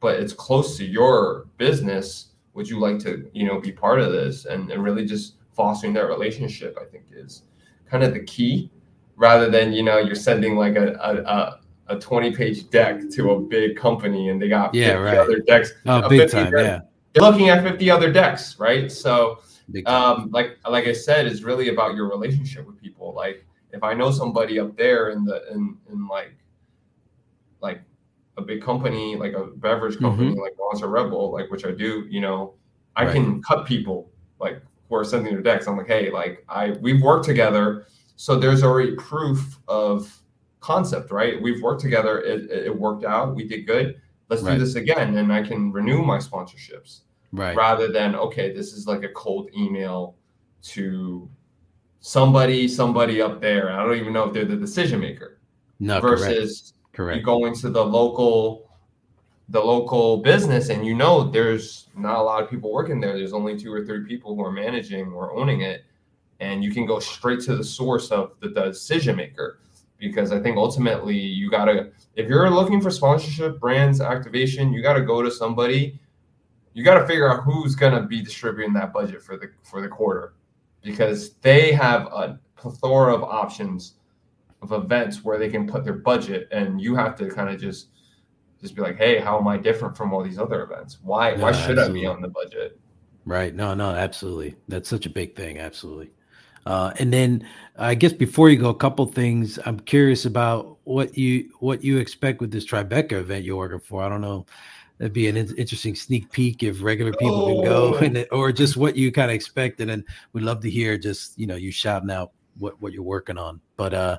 [0.00, 2.28] but it's close to your business.
[2.54, 5.92] Would you like to, you know, be part of this and, and really just fostering
[5.94, 6.78] that relationship?
[6.80, 7.42] I think is
[7.86, 8.70] kind of the key
[9.16, 13.40] rather than you know you're sending like a a, a 20 page deck to a
[13.40, 15.18] big company and they got yeah, 50 right.
[15.18, 15.72] other decks.
[15.86, 16.60] Oh, big time, deck.
[16.60, 16.80] yeah.
[17.12, 18.90] They're looking at 50 other decks, right?
[18.90, 19.40] So
[19.86, 23.14] um, like like I said, it's really about your relationship with people.
[23.14, 26.34] Like if I know somebody up there in the in in like
[27.60, 27.80] like
[28.36, 30.40] a big company, like a beverage company, mm-hmm.
[30.40, 32.54] like Monster Rebel, like which I do, you know,
[32.96, 33.12] I right.
[33.14, 34.10] can cut people
[34.40, 35.66] like who are sending their decks.
[35.66, 40.20] I'm like, hey, like I we've worked together so there's already proof of
[40.60, 41.40] concept, right?
[41.40, 42.20] We've worked together.
[42.20, 43.34] It, it worked out.
[43.34, 44.00] We did good.
[44.28, 44.54] Let's right.
[44.54, 45.16] do this again.
[45.16, 47.00] And I can renew my sponsorships.
[47.32, 47.56] Right.
[47.56, 50.16] Rather than, okay, this is like a cold email
[50.62, 51.28] to
[52.00, 53.72] somebody, somebody up there.
[53.72, 55.40] I don't even know if they're the decision maker.
[55.80, 57.18] No, versus correct.
[57.18, 58.70] you go into the local
[59.50, 63.12] the local business and you know there's not a lot of people working there.
[63.12, 65.84] There's only two or three people who are managing or owning it
[66.40, 69.60] and you can go straight to the source of the, the decision maker
[69.98, 74.82] because I think ultimately you got to if you're looking for sponsorship, brands, activation, you
[74.82, 75.98] got to go to somebody.
[76.72, 79.80] You got to figure out who's going to be distributing that budget for the for
[79.80, 80.34] the quarter
[80.82, 83.94] because they have a plethora of options
[84.70, 87.88] of events where they can put their budget and you have to kind of just
[88.60, 90.98] just be like, "Hey, how am I different from all these other events?
[91.02, 92.00] Why why should absolutely.
[92.00, 92.78] I be on the budget?"
[93.24, 93.54] Right.
[93.54, 94.56] No, no, absolutely.
[94.68, 96.10] That's such a big thing, absolutely.
[96.66, 97.46] Uh, and then
[97.76, 99.58] I guess before you go, a couple things.
[99.66, 104.02] I'm curious about what you what you expect with this Tribeca event you're working for.
[104.02, 104.46] I don't know.
[104.98, 107.54] That'd be an in- interesting sneak peek if regular people oh.
[107.54, 107.98] can go, oh.
[107.98, 109.80] and or just what you kind of expect.
[109.80, 113.02] And then we'd love to hear just you know you shouting out what what you're
[113.02, 113.60] working on.
[113.76, 114.18] But uh,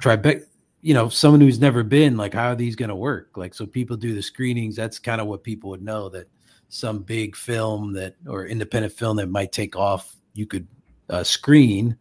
[0.00, 0.44] Tribeca,
[0.82, 3.36] you know, someone who's never been, like, how are these going to work?
[3.36, 4.76] Like, so people do the screenings.
[4.76, 6.28] That's kind of what people would know that
[6.68, 10.66] some big film that or independent film that might take off, you could
[11.10, 11.96] uh, screen,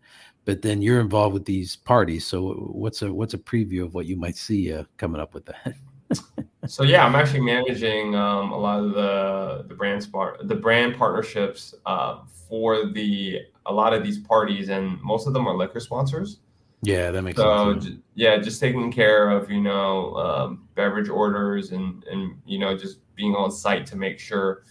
[0.45, 2.25] but then you're involved with these parties.
[2.25, 5.45] So what's a what's a preview of what you might see uh, coming up with
[5.45, 5.75] that?
[6.67, 10.95] so yeah, I'm actually managing um, a lot of the the brand part the brand
[10.95, 15.79] partnerships uh, for the a lot of these parties, and most of them are liquor
[15.79, 16.39] sponsors.
[16.81, 17.85] Yeah, that makes so, sense.
[17.85, 22.77] So yeah, just taking care of you know um, beverage orders and and you know
[22.77, 24.63] just being on site to make sure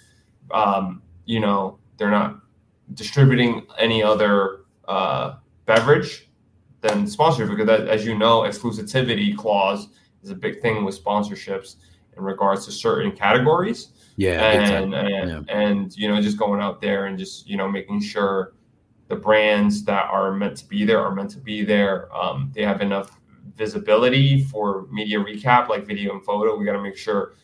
[0.51, 2.40] um, you know they're not
[2.94, 5.36] distributing any other uh,
[5.66, 6.28] beverage
[6.80, 9.88] than sponsorship because that, as you know exclusivity clause
[10.22, 11.76] is a big thing with sponsorships
[12.16, 15.40] in regards to certain categories yeah and and, yeah.
[15.49, 18.55] and you know just going out there and just you know making sure
[19.09, 22.62] the brands that are meant to be there are meant to be there um, they
[22.62, 23.18] have enough
[23.56, 27.34] visibility for media recap like video and photo we got to make sure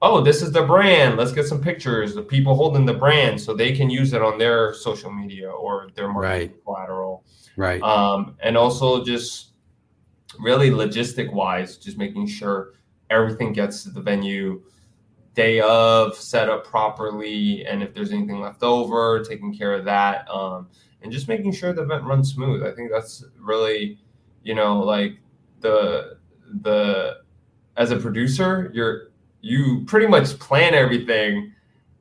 [0.00, 1.16] oh, this is the brand.
[1.16, 4.38] Let's get some pictures of people holding the brand so they can use it on
[4.38, 6.64] their social media or their marketing right.
[6.64, 7.24] collateral.
[7.56, 7.82] Right.
[7.82, 9.52] Um, and also just
[10.38, 12.74] really logistic wise, just making sure
[13.10, 14.62] everything gets to the venue
[15.34, 20.28] day of, set up properly, and if there's anything left over, taking care of that.
[20.30, 20.68] Um,
[21.02, 22.62] and just making sure the event runs smooth.
[22.62, 23.98] I think that's really,
[24.42, 25.18] you know, like
[25.60, 26.18] the
[26.62, 27.18] the
[27.76, 31.52] as a producer, you're you pretty much plan everything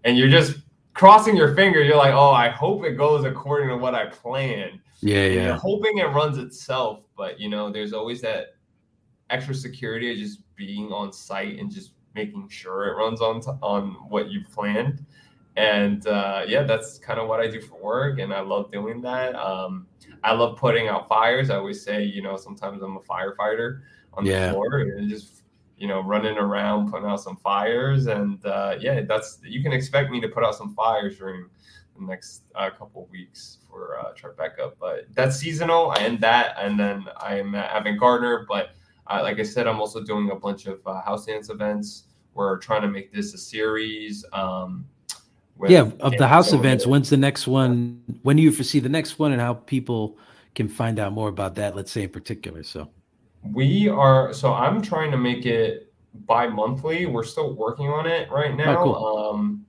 [0.03, 0.59] and you're just
[0.93, 1.83] crossing your finger.
[1.83, 4.79] You're like, oh, I hope it goes according to what I planned.
[5.01, 5.45] Yeah, yeah.
[5.45, 8.55] You're hoping it runs itself, but you know, there's always that
[9.29, 13.51] extra security of just being on site and just making sure it runs on t-
[13.61, 15.05] on what you planned.
[15.57, 19.01] And uh, yeah, that's kind of what I do for work, and I love doing
[19.01, 19.35] that.
[19.35, 19.87] Um,
[20.23, 21.49] I love putting out fires.
[21.49, 23.81] I always say, you know, sometimes I'm a firefighter
[24.13, 24.47] on yeah.
[24.47, 25.43] the floor and just
[25.77, 30.11] you know running around putting out some fires, and uh, yeah, that's you can expect
[30.11, 31.49] me to put out some fires during
[31.99, 34.73] the next uh, couple of weeks for uh, Tribeca.
[34.79, 38.45] But that's seasonal, I end that, and then I'm at Avant Gardner.
[38.47, 38.75] But
[39.09, 42.03] like I said, I'm also doing a bunch of uh, house dance events.
[42.35, 44.23] We're trying to make this a series.
[44.33, 44.85] Um,
[45.67, 46.85] yeah, of the house events.
[46.85, 48.01] When's the next one?
[48.23, 50.17] When do you foresee the next one, and how people
[50.55, 51.75] can find out more about that?
[51.75, 52.63] Let's say in particular.
[52.63, 52.89] So
[53.53, 54.33] we are.
[54.33, 55.91] So I'm trying to make it
[56.25, 57.05] bi-monthly.
[57.05, 58.79] We're still working on it right now.
[58.79, 59.17] Oh, cool.
[59.31, 59.65] Um,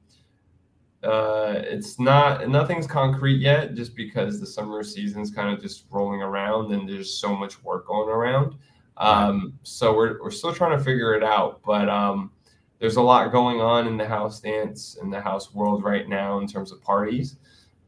[1.02, 6.22] uh, it's not nothing's concrete yet, just because the summer season's kind of just rolling
[6.22, 8.56] around, and there's so much work going around.
[8.96, 12.32] Um, so we're we're still trying to figure it out, but um,
[12.78, 16.38] there's a lot going on in the house dance in the house world right now
[16.38, 17.36] in terms of parties.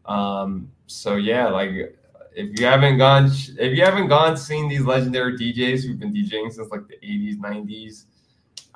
[0.06, 1.96] Um, so yeah, like
[2.34, 6.52] if you haven't gone, if you haven't gone seen these legendary DJs who've been DJing
[6.52, 8.04] since like the 80s, 90s,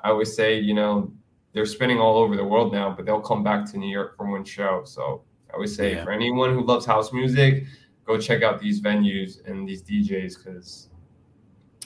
[0.01, 1.11] I would say, you know,
[1.53, 4.29] they're spinning all over the world now, but they'll come back to New York for
[4.29, 4.83] one show.
[4.85, 6.03] So I would say, yeah.
[6.03, 7.65] for anyone who loves house music,
[8.05, 10.89] go check out these venues and these DJs because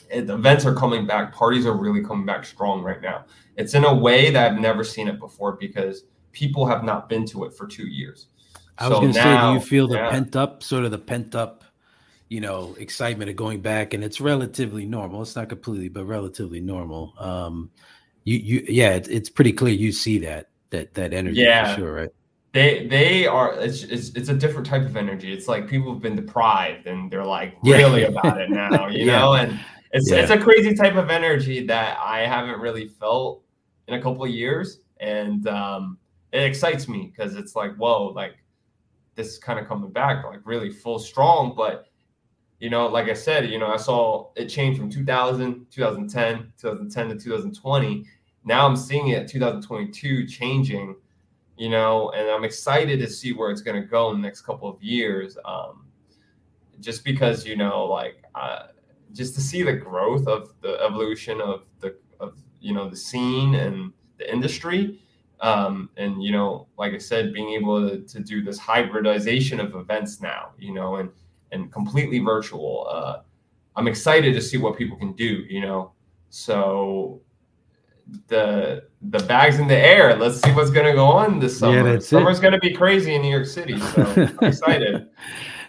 [0.09, 1.33] events are coming back.
[1.33, 3.25] Parties are really coming back strong right now.
[3.57, 7.25] It's in a way that I've never seen it before because people have not been
[7.27, 8.27] to it for two years.
[8.77, 10.09] I was so going to say, do you feel the yeah.
[10.09, 11.65] pent up, sort of the pent up,
[12.29, 13.93] you know, excitement of going back?
[13.93, 15.21] And it's relatively normal.
[15.21, 17.13] It's not completely, but relatively normal.
[17.19, 17.71] Um,
[18.23, 21.73] you, you, yeah, it, it's pretty clear you see that that that energy yeah.
[21.73, 22.09] for sure, right?
[22.53, 25.33] They they are it's, it's it's a different type of energy.
[25.33, 29.19] It's like people have been deprived and they're like really about it now, you yeah.
[29.19, 29.59] know, and
[29.91, 30.17] it's yeah.
[30.17, 33.43] it's a crazy type of energy that I haven't really felt
[33.87, 35.97] in a couple of years, and um,
[36.31, 38.35] it excites me because it's like whoa, like
[39.15, 41.53] this is kind of coming back, like really full strong.
[41.55, 41.87] But
[42.59, 47.09] you know, like I said, you know, I saw it change from 2000, 2010, 2010
[47.09, 48.05] to 2020.
[48.45, 50.95] Now I'm seeing it 2022 changing,
[51.57, 54.41] you know, and I'm excited to see where it's going to go in the next
[54.41, 55.37] couple of years.
[55.45, 55.85] Um,
[56.79, 58.67] just because, you know, like, uh,
[59.13, 63.55] just to see the growth of the evolution of the of you know the scene
[63.55, 65.01] and the industry.
[65.41, 69.73] Um, and you know like i said being able to, to do this hybridization of
[69.73, 71.09] events now you know and
[71.53, 72.87] and completely virtual.
[72.91, 73.21] Uh,
[73.77, 75.93] i'm excited to see what people can do you know.
[76.29, 77.21] So
[78.27, 80.15] the the bags in the air.
[80.15, 81.93] Let's see what's going to go on this summer.
[81.93, 84.03] yeah, summer's going to be crazy in new york city so
[84.41, 85.07] i'm excited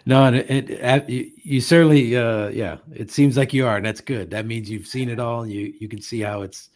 [0.07, 4.31] no, it, it, you certainly, uh, yeah, it seems like you are, and that's good.
[4.31, 6.71] That means you've seen it all, and you you can see how it's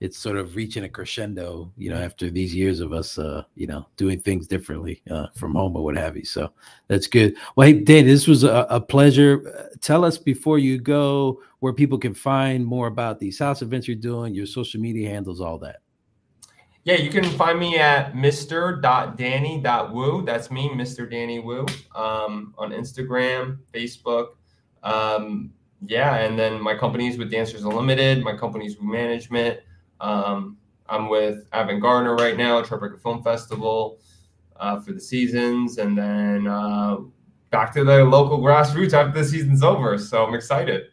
[0.00, 3.66] it's sort of reaching a crescendo, you know, after these years of us, uh, you
[3.66, 6.24] know, doing things differently uh, from home or what have you.
[6.24, 6.50] So
[6.88, 7.36] that's good.
[7.54, 9.70] Well, hey, Dan, this was a, a pleasure.
[9.82, 13.96] Tell us before you go where people can find more about these house events you're
[13.96, 15.80] doing, your social media handles, all that.
[16.84, 20.24] Yeah, you can find me at mr.danny.wu.
[20.24, 21.10] That's me, Mr.
[21.10, 24.28] Danny Wu, um, on Instagram, Facebook.
[24.82, 25.52] Um,
[25.86, 28.24] yeah, and then my company's with Dancers Unlimited.
[28.24, 29.60] My company's Wu Management.
[30.00, 30.56] Um,
[30.88, 33.98] I'm with Avant Gardner right now, Tribeca Film Festival
[34.56, 36.96] uh, for the seasons, and then uh,
[37.50, 39.98] back to the local grassroots after the season's over.
[39.98, 40.84] So I'm excited.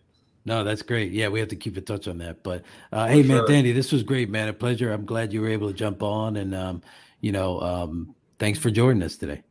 [0.48, 1.12] No, that's great.
[1.12, 2.42] Yeah, we have to keep in touch on that.
[2.42, 3.36] But uh, hey, sure.
[3.36, 4.48] man, Danny, this was great, man.
[4.48, 4.94] A pleasure.
[4.94, 6.82] I'm glad you were able to jump on, and um,
[7.20, 9.44] you know, um, thanks for joining us today.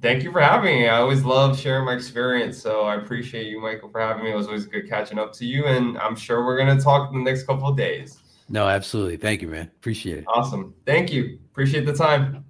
[0.00, 0.86] Thank you for having me.
[0.86, 4.30] I always love sharing my experience, so I appreciate you, Michael, for having me.
[4.30, 7.18] It was always good catching up to you, and I'm sure we're gonna talk in
[7.18, 8.20] the next couple of days.
[8.48, 9.16] No, absolutely.
[9.16, 9.64] Thank you, man.
[9.64, 10.24] Appreciate it.
[10.28, 10.74] Awesome.
[10.86, 11.40] Thank you.
[11.50, 12.43] Appreciate the time.